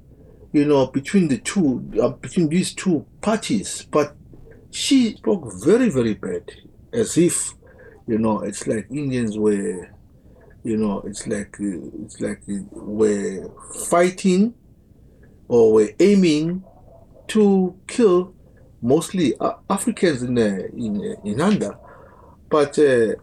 you 0.53 0.65
know, 0.65 0.87
between 0.87 1.27
the 1.27 1.37
two, 1.37 1.89
uh, 2.01 2.09
between 2.09 2.49
these 2.49 2.73
two 2.73 3.05
parties. 3.21 3.87
But 3.89 4.15
she 4.71 5.15
spoke 5.15 5.51
very, 5.63 5.89
very 5.89 6.13
bad, 6.13 6.51
as 6.93 7.17
if, 7.17 7.53
you 8.07 8.17
know, 8.17 8.41
it's 8.41 8.67
like 8.67 8.87
Indians 8.89 9.37
were, 9.37 9.89
you 10.63 10.77
know, 10.77 11.01
it's 11.05 11.25
like 11.27 11.55
it's 11.59 12.19
like 12.19 12.41
uh, 12.49 12.61
were 12.71 13.49
fighting 13.89 14.53
or 15.47 15.73
we're 15.73 15.95
aiming 15.99 16.63
to 17.34 17.76
kill 17.88 18.34
mostly 18.82 19.28
uh, 19.39 19.54
Africans 19.70 20.20
in 20.24 20.38
uh, 20.38 20.46
in 20.86 20.94
uh, 20.98 21.30
in 21.30 21.41
Anda. 21.41 21.72
But 22.50 22.78
uh, 22.80 23.15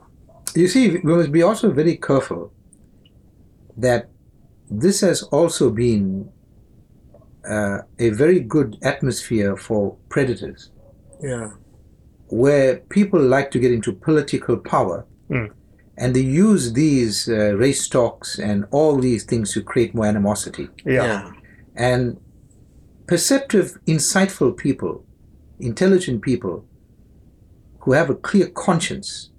You 0.62 0.68
see, 0.74 0.84
we 1.06 1.12
must 1.18 1.30
be 1.38 1.42
also 1.48 1.66
very 1.82 1.96
careful 2.08 2.42
that 3.84 4.02
this 4.82 5.00
has 5.02 5.18
also 5.38 5.70
been 5.70 6.04
uh, 7.54 7.78
a 7.98 8.08
very 8.10 8.40
good 8.40 8.76
atmosphere 8.82 9.56
for 9.56 9.96
predators, 10.08 10.70
yeah, 11.22 11.50
where 12.42 12.70
people 12.88 13.20
like 13.36 13.50
to 13.50 13.58
get 13.58 13.72
into 13.72 13.92
political 13.92 14.56
power 14.74 15.04
Mm. 15.30 15.50
and 16.02 16.14
they 16.16 16.26
use 16.48 16.72
these 16.72 17.28
uh, 17.28 17.36
race 17.64 17.84
talks 17.88 18.38
and 18.38 18.64
all 18.70 18.94
these 19.08 19.24
things 19.30 19.52
to 19.54 19.60
create 19.62 19.90
more 19.94 20.08
animosity. 20.08 20.66
Yeah. 20.86 21.30
And 21.76 22.16
perceptive, 23.08 23.78
insightful 23.86 24.56
people, 24.56 25.04
intelligent 25.58 26.22
people 26.22 26.64
who 27.80 27.92
have 27.92 28.10
a 28.10 28.14
clear 28.14 28.48
conscience 28.48 29.30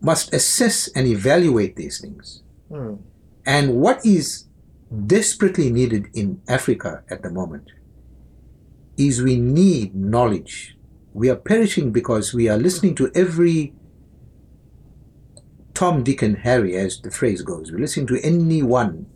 must 0.00 0.32
assess 0.32 0.88
and 0.88 1.06
evaluate 1.06 1.74
these 1.74 2.00
things. 2.00 2.42
Mm. 2.70 3.00
And 3.46 3.74
what 3.76 4.04
is 4.04 4.44
desperately 5.06 5.70
needed 5.70 6.06
in 6.12 6.40
Africa 6.48 7.02
at 7.10 7.22
the 7.22 7.30
moment 7.30 7.70
is 8.96 9.22
we 9.22 9.36
need 9.36 9.94
knowledge. 9.96 10.76
We 11.14 11.30
are 11.30 11.36
perishing 11.36 11.92
because 11.92 12.34
we 12.34 12.48
are 12.48 12.58
listening 12.58 12.94
to 12.96 13.10
every 13.14 13.74
Tom, 15.74 16.04
Dick, 16.04 16.22
and 16.22 16.36
Harry, 16.38 16.76
as 16.76 17.00
the 17.00 17.10
phrase 17.10 17.42
goes. 17.42 17.72
We're 17.72 17.80
listening 17.80 18.06
to 18.08 18.20
anyone 18.22 19.06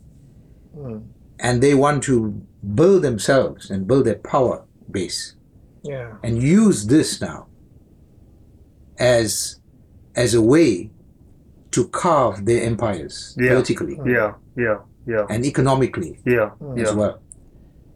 Mm. 0.76 1.04
And 1.38 1.62
they 1.62 1.74
want 1.74 2.02
to 2.02 2.40
build 2.74 3.02
themselves 3.02 3.70
and 3.70 3.86
build 3.86 4.04
their 4.06 4.16
power 4.16 4.64
base 4.90 5.34
yeah, 5.82 6.14
and 6.22 6.42
use 6.42 6.86
this 6.86 7.20
now 7.20 7.46
as 8.98 9.60
as 10.14 10.34
a 10.34 10.40
way 10.40 10.90
to 11.70 11.88
carve 11.88 12.46
their 12.46 12.62
empires 12.64 13.36
Yeah. 13.38 13.50
politically 13.50 13.98
Yeah. 14.06 14.34
Yeah. 14.56 14.78
Yeah. 15.06 15.26
and 15.28 15.44
economically 15.44 16.20
Yeah. 16.24 16.50
as 16.76 16.88
Yeah. 16.90 16.94
well 16.94 17.20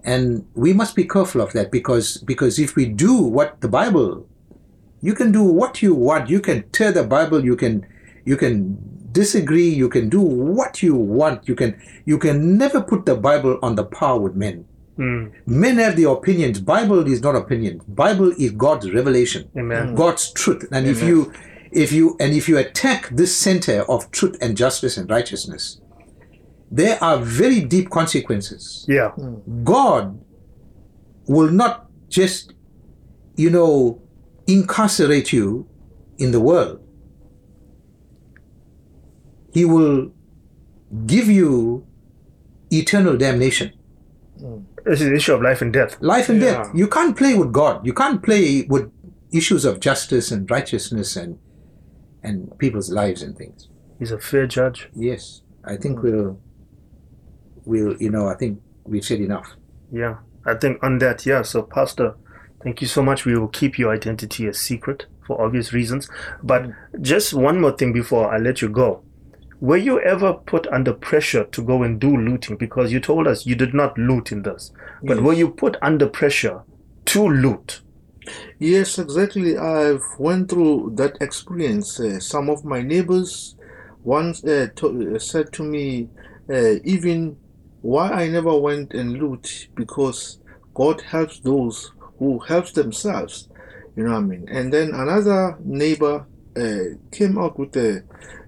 and 0.04 0.44
we 0.54 0.72
must 0.72 0.94
be 0.96 1.04
careful 1.04 1.40
of 1.40 1.52
that 1.52 1.70
because 1.70 2.18
because 2.18 2.58
if 2.58 2.76
we 2.76 2.86
do 2.86 3.14
what 3.22 3.60
the 3.60 3.68
bible 3.68 4.26
you 5.02 5.14
can 5.14 5.32
do 5.32 5.42
what 5.42 5.82
you 5.82 5.94
want 5.94 6.28
you 6.28 6.40
can 6.40 6.64
tear 6.72 6.92
the 6.92 7.04
bible 7.04 7.44
you 7.44 7.56
can 7.56 7.86
you 8.24 8.36
can 8.36 8.76
disagree 9.12 9.68
you 9.68 9.88
can 9.88 10.08
do 10.08 10.20
what 10.20 10.82
you 10.82 10.94
want. 10.94 11.48
You 11.48 11.54
can 11.54 11.80
you 12.04 12.18
can 12.18 12.56
never 12.56 12.80
put 12.80 13.06
the 13.06 13.16
bible 13.16 13.58
on 13.62 13.74
the 13.74 13.84
par 13.84 14.18
with 14.18 14.34
men. 14.34 14.66
Mm. 14.98 15.32
men 15.46 15.78
have 15.78 15.96
their 15.96 16.08
opinions. 16.08 16.60
Bible 16.60 17.06
is 17.06 17.22
not 17.22 17.34
opinion. 17.34 17.80
Bible 17.88 18.32
is 18.38 18.50
god's 18.50 18.90
revelation. 18.92 19.48
Amen. 19.56 19.94
god's 19.94 20.32
truth. 20.32 20.68
And 20.72 20.86
if 20.86 21.02
you 21.02 21.32
if 21.72 21.92
you 21.92 22.16
and 22.20 22.34
if 22.34 22.48
you 22.48 22.58
attack 22.58 23.08
this 23.10 23.36
center 23.36 23.82
of 23.90 24.10
truth 24.10 24.36
and 24.40 24.56
justice 24.56 24.96
and 24.96 25.08
righteousness 25.08 25.80
there 26.70 27.02
are 27.02 27.18
very 27.18 27.60
deep 27.60 27.90
consequences. 27.90 28.84
Yeah. 28.88 29.12
god 29.64 30.20
will 31.26 31.50
not 31.50 31.86
just 32.08 32.54
you 33.36 33.50
know 33.50 34.02
incarcerate 34.46 35.32
you 35.32 35.68
in 36.18 36.32
the 36.32 36.40
world 36.40 36.80
he 39.52 39.64
will 39.64 40.12
give 41.06 41.28
you 41.28 41.86
eternal 42.70 43.16
damnation 43.16 43.72
This 44.84 45.00
is 45.02 45.08
the 45.10 45.14
issue 45.14 45.34
of 45.34 45.42
life 45.42 45.60
and 45.60 45.72
death. 45.72 45.96
life 46.00 46.28
and 46.30 46.40
Yeah. 46.40 46.62
death. 46.62 46.70
You 46.74 46.88
can't 46.88 47.14
play 47.16 47.34
with 47.36 47.52
God. 47.52 47.86
You 47.86 47.92
can't 47.92 48.22
play 48.22 48.62
with 48.68 48.90
issues 49.32 49.64
of 49.66 49.80
justice 49.80 50.30
and 50.32 50.50
righteousness 50.50 51.16
and 51.16 51.38
and 52.22 52.56
people's 52.58 52.90
lives 52.90 53.22
and 53.22 53.36
things. 53.36 53.68
He's 53.98 54.12
a 54.12 54.18
fair 54.18 54.46
judge. 54.46 54.88
Yes, 54.94 55.42
I 55.64 55.76
think 55.76 55.98
mm. 55.98 56.02
we'll, 56.04 56.38
we'll, 57.64 57.96
you 57.98 58.10
know, 58.10 58.28
I 58.28 58.34
think 58.34 58.60
we've 58.84 59.04
said 59.04 59.20
enough. 59.20 59.56
Yeah, 59.92 60.16
I 60.44 60.54
think 60.54 60.82
on 60.82 60.98
that, 60.98 61.24
yeah. 61.26 61.42
So, 61.42 61.62
Pastor, 61.62 62.14
thank 62.62 62.80
you 62.80 62.86
so 62.86 63.02
much. 63.02 63.24
We 63.24 63.38
will 63.38 63.48
keep 63.48 63.78
your 63.78 63.92
identity 63.92 64.46
a 64.46 64.54
secret 64.54 65.06
for 65.26 65.40
obvious 65.40 65.72
reasons. 65.72 66.08
But 66.42 66.62
mm. 66.64 66.74
just 67.00 67.32
one 67.34 67.60
more 67.60 67.72
thing 67.72 67.92
before 67.92 68.32
I 68.32 68.38
let 68.38 68.60
you 68.62 68.68
go. 68.68 69.02
Were 69.60 69.76
you 69.76 70.00
ever 70.00 70.32
put 70.32 70.66
under 70.68 70.94
pressure 70.94 71.44
to 71.44 71.62
go 71.62 71.82
and 71.82 72.00
do 72.00 72.16
looting? 72.16 72.56
Because 72.56 72.92
you 72.92 73.00
told 73.00 73.26
us 73.26 73.44
you 73.44 73.54
did 73.54 73.74
not 73.74 73.96
loot 73.98 74.32
in 74.32 74.42
this. 74.42 74.72
But 75.02 75.22
were 75.22 75.34
you 75.34 75.50
put 75.50 75.76
under 75.82 76.06
pressure 76.06 76.62
to 77.06 77.28
loot? 77.28 77.82
Yes, 78.58 78.98
exactly. 78.98 79.58
I've 79.58 80.04
went 80.18 80.50
through 80.50 80.92
that 80.96 81.18
experience. 81.20 82.00
Uh, 82.00 82.20
some 82.20 82.48
of 82.48 82.64
my 82.64 82.80
neighbors 82.82 83.56
once 84.02 84.42
uh, 84.44 84.68
to, 84.76 85.16
uh, 85.16 85.18
said 85.18 85.52
to 85.54 85.62
me, 85.62 86.08
uh, 86.50 86.76
even 86.84 87.36
why 87.82 88.10
I 88.10 88.28
never 88.28 88.58
went 88.58 88.94
and 88.94 89.12
loot 89.14 89.68
because 89.74 90.38
God 90.74 91.00
helps 91.02 91.40
those 91.40 91.92
who 92.18 92.38
helps 92.38 92.72
themselves. 92.72 93.48
You 93.96 94.04
know 94.04 94.12
what 94.12 94.18
I 94.18 94.20
mean? 94.22 94.48
And 94.50 94.72
then 94.72 94.94
another 94.94 95.58
neighbor 95.64 96.26
uh, 96.56 96.96
came 97.10 97.38
out 97.38 97.58
with 97.58 97.76
a, 97.76 98.02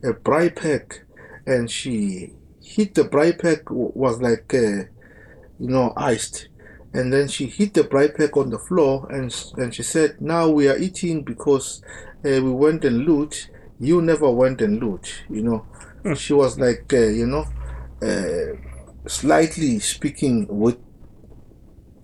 a 0.04 0.12
bribe 0.12 0.56
pack, 0.56 1.04
and 1.46 1.70
she 1.70 2.32
hit 2.62 2.94
the 2.94 3.04
bribe 3.04 3.38
pack 3.38 3.62
was 3.70 4.20
like 4.20 4.52
uh, 4.54 4.84
you 5.58 5.68
know 5.68 5.92
iced. 5.96 6.48
And 6.94 7.10
then 7.10 7.26
she 7.28 7.46
hit 7.46 7.72
the 7.72 7.84
bright 7.84 8.14
pack 8.16 8.36
on 8.36 8.50
the 8.50 8.58
floor 8.58 9.06
and 9.10 9.34
and 9.56 9.74
she 9.74 9.82
said 9.82 10.20
now 10.20 10.48
we 10.50 10.68
are 10.68 10.76
eating 10.76 11.22
because 11.24 11.82
uh, 12.24 12.28
we 12.42 12.50
went 12.52 12.84
and 12.84 13.06
loot. 13.06 13.48
You 13.80 14.02
never 14.02 14.30
went 14.30 14.60
and 14.60 14.78
loot 14.78 15.24
you 15.30 15.42
know. 15.42 16.14
She 16.14 16.32
was 16.34 16.58
like 16.58 16.92
uh, 16.92 16.98
you 16.98 17.26
know 17.26 17.46
uh, 18.02 18.56
slightly 19.08 19.78
speaking 19.78 20.46
with 20.48 20.76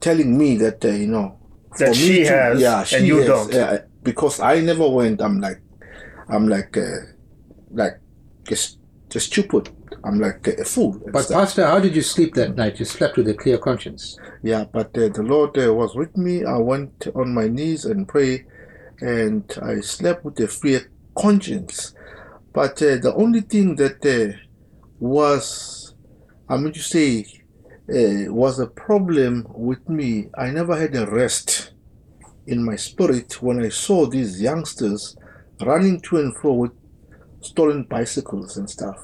telling 0.01 0.37
me 0.39 0.57
that 0.57 0.85
uh, 0.85 0.89
you 0.89 1.07
know 1.09 1.39
That 1.79 1.95
she 1.95 2.25
has 2.25 2.61
yeah 2.61 2.79
and 2.81 2.87
she 2.87 3.07
you 3.07 3.19
has, 3.19 3.27
don't. 3.27 3.53
yeah, 3.53 3.79
because 4.03 4.41
i 4.41 4.61
never 4.61 4.89
went. 4.89 5.21
I'm 5.21 5.41
like 5.41 5.61
i'm 6.29 6.49
like 6.49 6.77
uh, 6.77 7.01
like 7.71 8.01
just 8.45 8.79
just 9.11 9.27
stupid 9.27 9.71
i'm 10.05 10.19
like 10.19 10.47
a 10.49 10.65
fool 10.65 11.01
But 11.13 11.23
stuff. 11.25 11.41
Pastor, 11.41 11.67
how 11.67 11.81
did 11.81 11.95
you 11.97 12.03
sleep 12.03 12.35
that 12.35 12.57
night? 12.57 12.79
You 12.79 12.85
slept 12.85 13.17
with 13.17 13.29
a 13.29 13.35
clear 13.35 13.59
conscience. 13.59 14.19
Yeah, 14.43 14.65
but 14.65 14.97
uh, 14.97 15.09
the 15.09 15.23
Lord 15.23 15.59
uh, 15.59 15.73
was 15.75 15.95
with 15.97 16.17
me. 16.17 16.45
I 16.45 16.59
went 16.59 17.09
on 17.15 17.35
my 17.35 17.49
knees 17.49 17.85
and 17.85 18.07
prayed, 18.07 18.45
and 19.01 19.45
I 19.63 19.81
slept 19.81 20.25
with 20.25 20.39
a 20.41 20.47
free 20.49 20.79
conscience. 21.17 21.95
But 22.53 22.81
uh, 22.83 22.97
the 22.97 23.15
only 23.17 23.41
thing 23.41 23.77
that 23.77 24.05
uh, 24.07 24.37
was, 25.01 25.95
I 26.49 26.57
mean 26.57 26.73
to 26.73 26.81
say, 26.81 27.25
uh, 27.91 28.33
was 28.33 28.59
a 28.61 28.67
problem 28.67 29.47
with 29.51 29.89
me. 29.89 30.29
I 30.37 30.51
never 30.51 30.77
had 30.77 30.95
a 30.95 31.07
rest 31.07 31.73
in 32.47 32.65
my 32.65 32.77
spirit 32.77 33.43
when 33.43 33.63
I 33.65 33.71
saw 33.71 34.07
these 34.07 34.41
youngsters 34.41 35.17
running 35.61 36.01
to 36.03 36.19
and 36.19 36.37
fro 36.37 36.53
with 36.53 36.73
stolen 37.41 37.85
bicycles 37.85 38.57
and 38.57 38.69
stuff, 38.69 38.99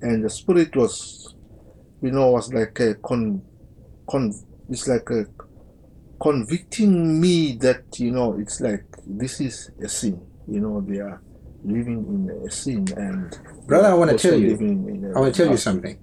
and 0.00 0.24
the 0.24 0.30
spirit 0.30 0.74
was, 0.76 1.34
you 2.02 2.10
know, 2.10 2.30
was 2.30 2.52
like 2.52 2.78
a 2.80 2.94
con 2.96 3.42
con 4.08 4.32
it's 4.68 4.88
like 4.88 5.08
a 5.10 5.26
convicting 6.20 7.20
me 7.20 7.52
that 7.56 7.98
you 7.98 8.10
know 8.10 8.38
it's 8.38 8.60
like 8.60 8.84
this 9.06 9.40
is 9.40 9.70
a 9.82 9.88
sin 9.88 10.20
you 10.48 10.60
know 10.60 10.80
they 10.80 10.98
are 10.98 11.20
living 11.64 11.98
in 12.06 12.46
a 12.46 12.50
sin 12.50 12.86
and 12.96 13.38
Brother, 13.66 13.88
I 13.88 13.94
wanna 13.94 14.18
tell 14.18 14.38
you- 14.38 14.50
living 14.50 14.88
in 14.88 15.04
a 15.04 15.16
I 15.16 15.20
want 15.20 15.34
to 15.34 15.42
tell 15.42 15.50
you 15.50 15.56
something. 15.56 15.98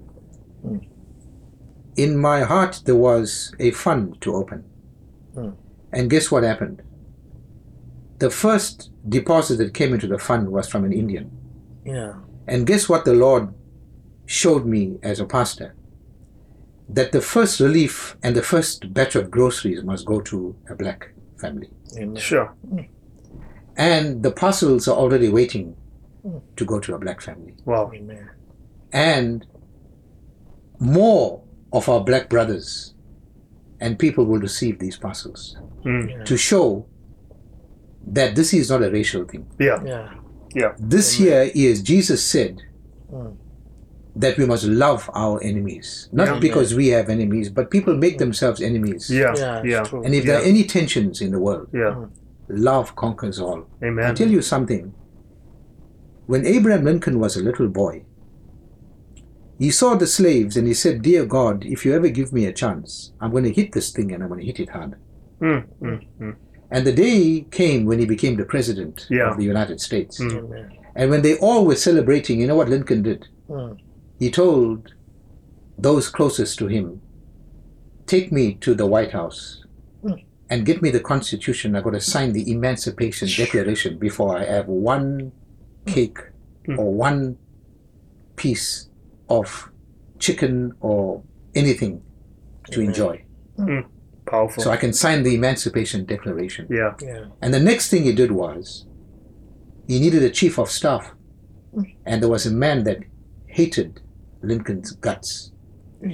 Mm. 0.65 0.87
In 1.95 2.17
my 2.17 2.41
heart, 2.41 2.81
there 2.85 2.95
was 2.95 3.53
a 3.59 3.71
fund 3.71 4.19
to 4.21 4.33
open. 4.33 4.63
Mm. 5.35 5.55
And 5.93 6.09
guess 6.09 6.31
what 6.31 6.43
happened? 6.43 6.81
The 8.17 8.31
first 8.31 8.89
deposit 9.07 9.57
that 9.57 9.73
came 9.73 9.93
into 9.93 10.07
the 10.07 10.17
fund 10.17 10.51
was 10.51 10.67
from 10.67 10.85
an 10.85 10.93
Indian. 10.93 11.29
Yeah 11.85 12.13
And 12.47 12.65
guess 12.67 12.89
what 12.89 13.05
the 13.05 13.13
Lord 13.13 13.53
showed 14.25 14.65
me 14.65 14.97
as 15.03 15.19
a 15.19 15.25
pastor? 15.25 15.75
That 16.89 17.11
the 17.11 17.21
first 17.21 17.59
relief 17.59 18.17
and 18.23 18.35
the 18.35 18.41
first 18.43 18.93
batch 18.93 19.15
of 19.15 19.29
groceries 19.31 19.83
must 19.83 20.05
go 20.05 20.19
to 20.21 20.55
a 20.69 20.75
black 20.75 21.11
family. 21.39 21.69
amen. 21.97 22.15
Sure. 22.17 22.53
And 23.77 24.21
the 24.23 24.31
parcels 24.31 24.87
are 24.87 24.97
already 24.97 25.29
waiting 25.29 25.75
to 26.55 26.65
go 26.65 26.79
to 26.79 26.93
a 26.95 26.99
black 26.99 27.21
family. 27.21 27.55
Wow. 27.65 27.91
amen 27.93 28.29
And 28.91 29.45
more 30.79 31.43
of 31.71 31.87
our 31.89 32.01
black 32.03 32.29
brothers 32.29 32.93
and 33.79 33.97
people 33.97 34.25
will 34.25 34.39
receive 34.39 34.79
these 34.79 34.97
parcels 34.97 35.57
Mm. 35.85 36.25
to 36.25 36.37
show 36.37 36.85
that 38.05 38.35
this 38.35 38.53
is 38.53 38.69
not 38.69 38.83
a 38.83 38.91
racial 38.91 39.23
thing. 39.25 39.47
Yeah. 39.59 39.81
yeah 39.83 40.13
This 40.79 41.13
here 41.13 41.49
is 41.55 41.81
Jesus 41.81 42.23
said 42.23 42.61
Mm. 43.11 43.35
that 44.15 44.37
we 44.37 44.45
must 44.45 44.65
love 44.65 45.09
our 45.13 45.41
enemies, 45.43 46.09
not 46.11 46.27
Yeah. 46.27 46.39
because 46.39 46.73
we 46.73 46.87
have 46.89 47.09
enemies, 47.09 47.49
but 47.49 47.69
people 47.69 47.95
make 47.95 48.17
themselves 48.17 48.61
enemies. 48.61 49.09
Yeah. 49.09 49.33
yeah 49.37 49.63
Yeah. 49.63 49.83
true. 49.83 50.03
And 50.03 50.13
if 50.15 50.23
there 50.25 50.37
are 50.39 50.43
any 50.43 50.63
tensions 50.63 51.21
in 51.21 51.31
the 51.31 51.39
world, 51.39 51.67
Yeah. 51.73 52.05
love 52.47 52.95
conquers 52.95 53.39
all. 53.39 53.67
Amen. 53.83 54.03
I 54.03 54.07
Amen. 54.07 54.15
tell 54.15 54.29
you 54.29 54.41
something. 54.41 54.93
When 56.27 56.45
Abraham 56.45 56.85
Lincoln 56.85 57.19
was 57.19 57.35
a 57.35 57.43
little 57.43 57.67
boy, 57.67 58.03
he 59.59 59.69
saw 59.71 59.95
the 59.95 60.07
slaves 60.07 60.55
and 60.57 60.65
he 60.67 60.73
said, 60.73 61.01
Dear 61.01 61.25
God, 61.25 61.65
if 61.65 61.85
you 61.85 61.93
ever 61.93 62.09
give 62.09 62.31
me 62.33 62.45
a 62.45 62.53
chance, 62.53 63.11
I'm 63.19 63.31
going 63.31 63.43
to 63.43 63.51
hit 63.53 63.73
this 63.73 63.91
thing 63.91 64.11
and 64.13 64.23
I'm 64.23 64.29
going 64.29 64.39
to 64.39 64.45
hit 64.45 64.59
it 64.59 64.69
hard. 64.69 64.95
Mm, 65.41 65.63
mm, 65.81 65.99
mm. 66.19 66.35
And 66.71 66.87
the 66.87 66.93
day 66.93 67.45
came 67.51 67.85
when 67.85 67.99
he 67.99 68.05
became 68.05 68.37
the 68.37 68.45
president 68.45 69.05
Yeah. 69.09 69.29
of 69.31 69.37
the 69.37 69.43
United 69.43 69.81
States. 69.81 70.19
Mm. 70.19 70.69
And 70.95 71.09
when 71.09 71.21
they 71.21 71.37
all 71.37 71.65
were 71.65 71.75
celebrating, 71.75 72.39
you 72.39 72.47
know 72.47 72.55
what 72.55 72.69
Lincoln 72.69 73.01
did? 73.03 73.27
Mm. 73.49 73.77
He 74.19 74.31
told 74.31 74.93
those 75.77 76.07
closest 76.09 76.57
to 76.59 76.67
him, 76.67 77.01
Take 78.07 78.31
me 78.31 78.55
to 78.55 78.73
the 78.73 78.85
White 78.85 79.11
House 79.11 79.63
Mm. 80.03 80.23
and 80.49 80.65
get 80.65 80.81
me 80.81 80.89
the 80.89 80.99
Constitution. 80.99 81.75
I've 81.75 81.83
got 81.83 81.91
to 81.93 82.01
sign 82.01 82.33
the 82.33 82.49
Emancipation 82.51 83.27
Declaration 83.43 83.97
before 83.97 84.37
I 84.37 84.43
have 84.45 84.67
one 84.67 85.31
cake 85.85 86.17
Mm. 86.67 86.77
or 86.79 86.93
one 86.93 87.37
piece 88.35 88.89
of 89.29 89.69
chicken 90.19 90.73
or 90.81 91.21
anything 91.55 92.01
to 92.71 92.81
enjoy. 92.81 93.23
Powerful. 94.31 94.63
So 94.63 94.71
I 94.71 94.77
can 94.77 94.93
sign 94.93 95.23
the 95.23 95.33
Emancipation 95.35 95.99
Declaration. 96.05 96.63
yeah. 96.69 96.93
yeah 97.09 97.25
And 97.41 97.53
the 97.53 97.59
next 97.59 97.89
thing 97.89 98.03
he 98.03 98.13
did 98.21 98.31
was 98.31 98.85
he 99.87 99.99
needed 99.99 100.23
a 100.23 100.29
chief 100.39 100.57
of 100.57 100.69
staff. 100.79 101.05
And 102.05 102.21
there 102.21 102.29
was 102.29 102.45
a 102.45 102.51
man 102.65 102.77
that 102.87 102.99
hated 103.47 104.01
Lincoln's 104.41 104.91
guts. 105.05 105.51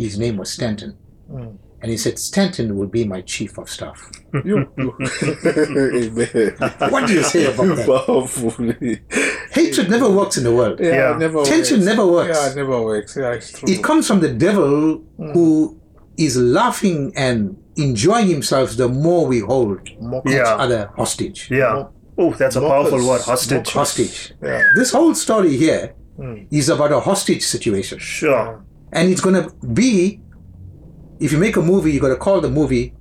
His 0.03 0.13
name 0.23 0.36
was 0.38 0.49
Stanton. 0.51 0.91
Mm. 1.32 1.58
And 1.82 1.91
he 1.91 1.97
said, 1.97 2.17
Stanton 2.17 2.75
will 2.77 2.88
be 2.99 3.03
my 3.06 3.21
chief 3.21 3.58
of 3.60 3.69
staff. 3.69 3.99
you, 4.49 4.58
you. 4.77 4.95
amen 5.53 6.56
What 6.93 7.08
do 7.08 7.13
you 7.13 7.23
say 7.23 7.45
about 7.53 7.75
that? 7.77 7.86
powerfully 8.06 9.01
Hatred 9.51 9.89
never 9.89 10.10
works 10.10 10.38
in 10.38 10.43
the 10.43 10.53
world. 10.60 10.80
yeah, 10.80 10.89
Yeah. 11.01 11.15
it 11.15 11.19
never 11.19 11.43
Tension 11.43 11.77
works. 11.77 11.86
never 11.91 12.06
works. 12.08 12.38
yeah 12.38 12.49
it 12.51 12.56
never 12.56 12.82
works 12.82 13.15
yeah 13.15 13.32
it's 13.38 13.51
true 13.51 13.69
It 13.73 13.84
comes 13.84 14.08
from 14.08 14.19
the 14.21 14.34
devil 14.34 15.03
who 15.34 15.80
is 16.17 16.36
laughing 16.38 17.13
and 17.15 17.58
enjoying 17.75 18.27
himself 18.27 18.71
the 18.77 18.88
more 18.88 19.25
we 19.27 19.39
hold 19.39 19.82
Mock- 20.01 20.27
each 20.27 20.41
other 20.41 20.91
hostage. 20.97 21.49
Yeah. 21.51 21.86
Oh, 22.17 22.34
that's 22.34 22.56
a 22.56 22.62
Mockers. 22.62 22.89
powerful 22.91 23.08
word. 23.08 23.21
Hostage. 23.21 23.69
Hostage. 23.71 24.34
yeah 24.43 24.63
This 24.75 24.91
whole 24.91 25.13
story 25.15 25.56
here 25.58 25.93
Mm. 26.19 26.47
is 26.49 26.67
about 26.69 26.91
a 26.91 26.99
hostage 26.99 27.43
situation. 27.43 27.99
Sure. 27.99 28.63
And 28.91 29.12
it's 29.12 29.21
going 29.21 29.36
to 29.43 29.53
be, 29.67 30.19
if 31.19 31.32
you 31.32 31.38
make 31.38 31.56
a 31.58 31.62
movie, 31.62 31.91
you 31.91 31.99
got 31.99 32.10
to 32.10 32.15
call 32.15 32.41
the 32.41 32.49
movie 32.49 32.95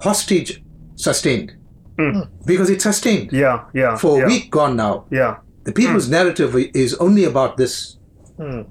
Hostage 0.00 0.62
Sustained. 0.94 1.56
Mm. 1.98 2.28
Because 2.46 2.70
it's 2.70 2.84
sustained. 2.84 3.32
Yeah. 3.32 3.64
Yeah. 3.74 3.96
For 3.96 4.18
yeah. 4.18 4.24
a 4.24 4.26
week 4.28 4.50
gone 4.52 4.76
now. 4.76 5.06
Yeah. 5.10 5.38
The 5.64 5.72
people's 5.72 6.08
narrative 6.08 6.54
is 6.74 6.94
only 6.94 7.24
about 7.24 7.56
this. 7.56 7.98
Mm. 8.38 8.66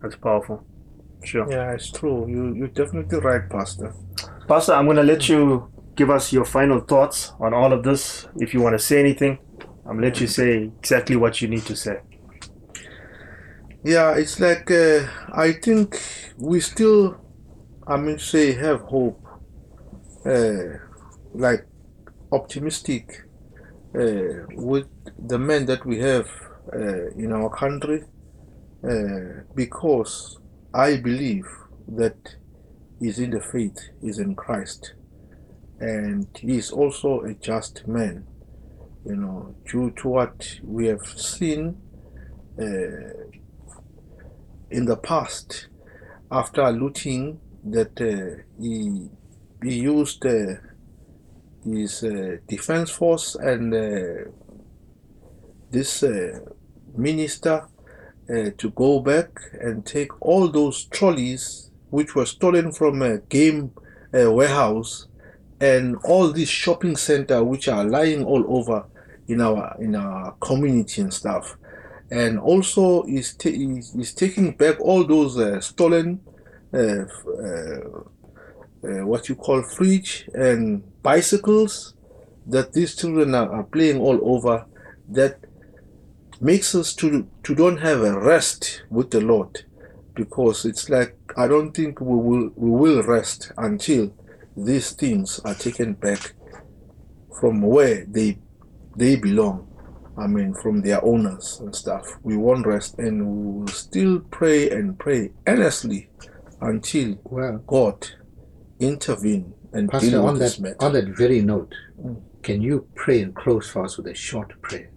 That's 0.00 0.14
powerful. 0.16 0.64
Sure. 1.24 1.50
yeah 1.50 1.72
it's 1.72 1.90
true 1.90 2.26
you 2.28 2.54
you're 2.54 2.68
definitely 2.68 3.18
right 3.20 3.48
pastor 3.50 3.92
Pastor, 4.48 4.72
I'm 4.72 4.86
going 4.86 4.96
to 4.96 5.02
let 5.02 5.28
you 5.28 5.70
give 5.94 6.08
us 6.08 6.32
your 6.32 6.46
final 6.46 6.80
thoughts 6.80 7.34
on 7.38 7.52
all 7.52 7.70
of 7.70 7.82
this. 7.82 8.26
If 8.36 8.54
you 8.54 8.62
want 8.62 8.72
to 8.72 8.78
say 8.78 8.98
anything, 8.98 9.38
I'm 9.86 9.98
to 9.98 10.06
let 10.06 10.22
you 10.22 10.26
say 10.26 10.70
exactly 10.78 11.16
what 11.16 11.42
you 11.42 11.48
need 11.48 11.66
to 11.66 11.76
say. 11.76 12.00
Yeah, 13.84 14.16
it's 14.16 14.40
like 14.40 14.70
uh, 14.70 15.06
I 15.32 15.52
think 15.52 16.00
we 16.38 16.60
still, 16.60 17.20
I 17.86 17.98
mean, 17.98 18.18
say 18.18 18.54
have 18.54 18.80
hope, 18.80 19.22
uh, 20.24 20.78
like 21.34 21.66
optimistic 22.32 23.26
uh, 23.94 24.46
with 24.54 24.86
the 25.18 25.38
men 25.38 25.66
that 25.66 25.84
we 25.84 25.98
have 25.98 26.26
uh, 26.72 27.08
in 27.18 27.32
our 27.34 27.50
country 27.50 28.02
uh, 28.82 29.42
because 29.54 30.38
I 30.78 30.96
believe 30.96 31.48
that 31.88 32.36
he's 33.00 33.18
in 33.18 33.30
the 33.30 33.40
faith, 33.40 33.80
he's 34.00 34.20
in 34.20 34.36
Christ, 34.36 34.94
and 35.80 36.28
he 36.38 36.56
is 36.56 36.70
also 36.70 37.22
a 37.22 37.34
just 37.34 37.88
man. 37.88 38.24
You 39.04 39.16
know, 39.16 39.56
due 39.68 39.90
to 40.02 40.08
what 40.08 40.60
we 40.62 40.86
have 40.86 41.04
seen 41.04 41.78
uh, 42.56 43.26
in 44.70 44.84
the 44.84 44.96
past, 44.96 45.66
after 46.30 46.70
looting, 46.70 47.40
that 47.64 48.00
uh, 48.00 48.40
he 48.60 49.08
he 49.64 49.80
used 49.80 50.24
uh, 50.24 50.60
his 51.64 52.04
uh, 52.04 52.36
defense 52.46 52.90
force 52.90 53.34
and 53.34 53.74
uh, 53.74 54.30
this 55.72 56.04
uh, 56.04 56.38
minister 56.96 57.66
uh, 58.30 58.50
to 58.58 58.70
go 58.70 59.00
back 59.00 59.28
and 59.60 59.84
take 59.84 60.10
all 60.20 60.48
those 60.48 60.84
trolleys 60.86 61.70
which 61.90 62.14
were 62.14 62.26
stolen 62.26 62.72
from 62.72 63.02
a 63.02 63.18
game 63.18 63.72
uh, 64.14 64.30
warehouse 64.30 65.06
and 65.60 65.96
all 66.04 66.30
these 66.30 66.48
shopping 66.48 66.96
center 66.96 67.42
which 67.42 67.68
are 67.68 67.84
lying 67.84 68.24
all 68.24 68.44
over 68.48 68.84
in 69.26 69.40
our 69.40 69.76
in 69.80 69.94
our 69.94 70.32
community 70.40 71.02
and 71.02 71.12
stuff. 71.12 71.56
And 72.10 72.38
also 72.38 73.02
is 73.04 73.34
ta- 73.34 73.50
is, 73.50 73.94
is 73.94 74.14
taking 74.14 74.52
back 74.56 74.80
all 74.80 75.04
those 75.04 75.38
uh, 75.38 75.60
stolen 75.60 76.20
uh, 76.72 76.78
uh, 76.78 77.80
uh, 78.84 79.06
what 79.06 79.28
you 79.28 79.34
call 79.34 79.62
fridge 79.62 80.28
and 80.34 80.82
bicycles 81.02 81.94
that 82.46 82.72
these 82.72 82.94
children 82.94 83.34
are, 83.34 83.50
are 83.52 83.64
playing 83.64 84.00
all 84.00 84.18
over 84.22 84.64
that 85.08 85.38
makes 86.40 86.74
us 86.74 86.94
to 86.94 87.28
to 87.42 87.54
don't 87.54 87.78
have 87.78 88.00
a 88.02 88.18
rest 88.18 88.82
with 88.90 89.10
the 89.10 89.20
Lord 89.20 89.64
because 90.14 90.64
it's 90.64 90.88
like 90.88 91.16
I 91.36 91.46
don't 91.48 91.72
think 91.72 92.00
we 92.00 92.16
will 92.16 92.50
we 92.56 92.70
will 92.70 93.02
rest 93.02 93.52
until 93.56 94.12
these 94.56 94.92
things 94.92 95.40
are 95.44 95.54
taken 95.54 95.94
back 95.94 96.32
from 97.40 97.62
where 97.62 98.04
they 98.06 98.38
they 98.96 99.16
belong. 99.16 99.64
I 100.16 100.26
mean 100.26 100.52
from 100.54 100.80
their 100.82 101.04
owners 101.04 101.60
and 101.60 101.74
stuff. 101.74 102.06
We 102.22 102.36
won't 102.36 102.66
rest 102.66 102.98
and 102.98 103.24
we 103.24 103.60
will 103.60 103.68
still 103.68 104.20
pray 104.30 104.68
and 104.70 104.98
pray 104.98 105.30
earnestly 105.46 106.10
until 106.60 107.18
Well, 107.24 107.58
God 107.66 108.08
intervene 108.80 109.54
and 109.72 109.88
Pastor, 109.88 110.10
deal 110.10 110.22
with 110.22 110.30
on 110.30 110.38
this 110.38 110.56
that, 110.56 110.62
matter. 110.62 110.76
on 110.80 110.92
that 110.94 111.08
very 111.16 111.40
note, 111.40 111.72
mm. 112.00 112.20
can 112.42 112.62
you 112.62 112.88
pray 112.94 113.22
and 113.22 113.34
close 113.34 113.68
for 113.70 113.84
us 113.84 113.96
with 113.96 114.06
a 114.08 114.14
short 114.14 114.60
prayer? 114.62 114.90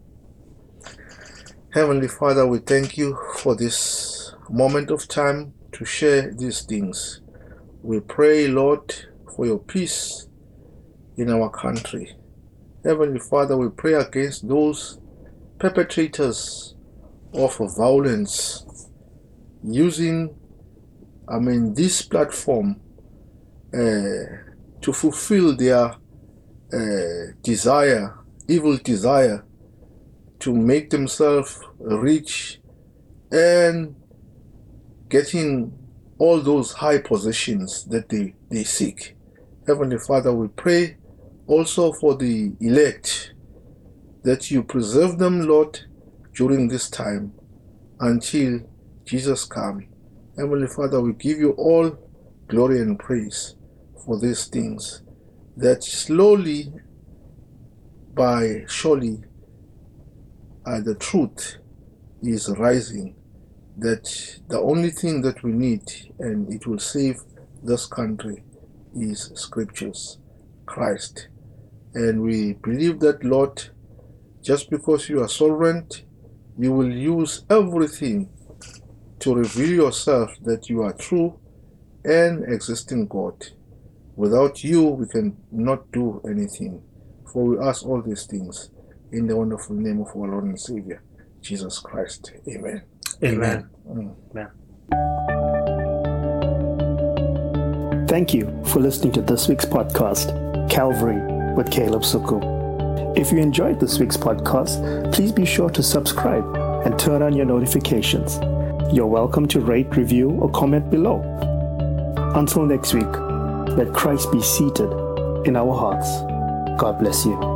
Heavenly 1.74 2.10
Father, 2.10 2.46
we 2.46 2.58
thank 2.58 2.98
you 2.98 3.18
for 3.38 3.56
this 3.56 4.36
moment 4.50 4.92
of 4.92 5.08
time 5.08 5.54
to 5.72 5.86
share 5.86 6.34
these 6.34 6.64
things. 6.64 7.22
We 7.82 8.02
pray, 8.02 8.50
Lord, 8.50 8.94
for 9.34 9.46
your 9.46 9.60
peace 9.60 10.28
in 11.16 11.30
our 11.32 11.50
country. 11.50 12.14
Heavenly 12.84 13.22
Father, 13.22 13.56
we 13.56 13.70
pray 13.70 13.94
against 13.94 14.50
those 14.50 15.00
perpetrators 15.60 16.76
of 17.34 17.58
violence 17.78 18.66
using, 19.64 20.36
I 21.30 21.40
mean, 21.40 21.74
this 21.74 22.02
platform 22.02 22.82
uh, 23.74 23.78
to 24.82 24.92
fulfill 24.92 25.56
their 25.56 25.96
uh, 26.74 27.32
desire, 27.42 28.14
evil 28.50 28.76
desire 28.76 29.46
to 30.42 30.54
make 30.54 30.90
themselves 30.90 31.60
rich 31.80 32.60
and 33.32 33.96
getting 35.10 35.74
all 36.18 36.40
those 36.40 36.74
high 36.74 36.98
positions 36.98 37.86
that 37.86 38.10
they, 38.10 38.34
they 38.50 38.64
seek. 38.64 39.16
Heavenly 39.68 39.98
Father, 39.98 40.34
we 40.34 40.48
pray 40.50 40.98
also 41.48 41.92
for 41.94 42.16
the 42.16 42.54
elect 42.60 43.34
that 44.24 44.52
you 44.52 44.64
preserve 44.64 45.18
them, 45.18 45.48
Lord, 45.48 45.80
during 46.36 46.68
this 46.68 46.90
time 46.90 47.34
until 48.00 48.60
Jesus 49.06 49.46
come. 49.46 49.88
Heavenly 50.38 50.68
Father, 50.68 51.02
we 51.02 51.14
give 51.14 51.40
you 51.40 51.52
all 51.52 51.98
glory 52.48 52.80
and 52.80 52.98
praise 52.98 53.56
for 54.06 54.20
these 54.20 54.46
things 54.46 55.02
that 55.58 55.84
slowly 55.84 56.72
by 58.14 58.64
surely 58.68 59.20
uh, 60.66 60.80
the 60.82 60.96
truth 60.96 61.58
is 62.22 62.50
rising 62.58 63.16
that 63.78 64.40
the 64.48 64.60
only 64.60 64.92
thing 64.92 65.22
that 65.22 65.42
we 65.44 65.52
need 65.52 65.82
and 66.20 66.54
it 66.54 66.68
will 66.68 66.80
save 66.80 67.20
this 67.64 67.86
country 67.86 68.44
is 68.96 69.32
scriptures 69.36 70.18
christ. 70.66 71.28
And 71.94 72.22
we 72.22 72.54
believe 72.54 73.00
that 73.00 73.24
lord 73.24 73.70
just 74.42 74.70
because 74.70 75.10
you 75.10 75.22
are 75.22 75.28
sovereign 75.28 75.88
you 76.58 76.72
will 76.72 76.92
use 76.92 77.44
everything 77.50 78.30
to 79.20 79.34
reveal 79.34 79.86
yourself 79.86 80.32
that 80.44 80.70
you 80.70 80.84
are 80.84 80.94
true 80.94 81.40
and 82.04 82.44
existing 82.52 83.08
god. 83.08 83.48
Without 84.16 84.64
you 84.64 84.84
we 84.84 85.08
can 85.08 85.38
not 85.52 85.92
do 85.92 86.22
anything 86.26 86.84
for 87.32 87.46
we 87.46 87.58
ask 87.60 87.86
all 87.86 88.02
these 88.02 88.26
things 88.26 88.70
in 89.12 89.28
the 89.28 89.36
wonderful 89.36 89.76
name 89.76 90.02
of 90.02 90.08
our 90.16 90.28
Lord 90.28 90.46
and 90.46 90.60
Savior, 90.60 91.04
Jesus 91.42 91.80
Christ. 91.80 92.32
Amen. 92.48 92.84
Amen. 93.24 93.70
Mm. 93.88 94.16
Amen. 94.32 94.48
Thank 98.08 98.34
you 98.34 98.46
for 98.66 98.80
listening 98.80 99.14
to 99.14 99.22
this 99.22 99.48
week's 99.48 99.66
podcast, 99.66 100.70
Calvary 100.70 101.22
with 101.56 101.72
Caleb 101.72 102.02
Suku. 102.02 102.62
If 103.18 103.32
you 103.32 103.40
enjoyed 103.40 103.80
this 103.80 104.00
week's 104.00 104.18
podcast, 104.18 105.14
please 105.14 105.32
be 105.32 105.46
sure 105.46 105.70
to 105.70 105.84
subscribe 105.84 106.46
and 106.86 106.98
turn 106.98 107.22
on 107.22 107.34
your 107.34 107.46
notifications. 107.46 108.40
You're 108.94 109.08
welcome 109.08 109.48
to 109.50 109.60
rate, 109.60 109.96
review, 109.96 110.32
or 110.32 110.50
comment 110.52 110.90
below. 110.90 111.22
Until 112.36 112.66
next 112.66 112.94
week, 112.94 113.12
let 113.78 113.94
Christ 113.94 114.32
be 114.32 114.42
seated 114.42 114.92
in 115.46 115.56
our 115.56 115.74
hearts. 115.74 116.10
God 116.80 117.00
bless 117.00 117.26
you. 117.26 117.51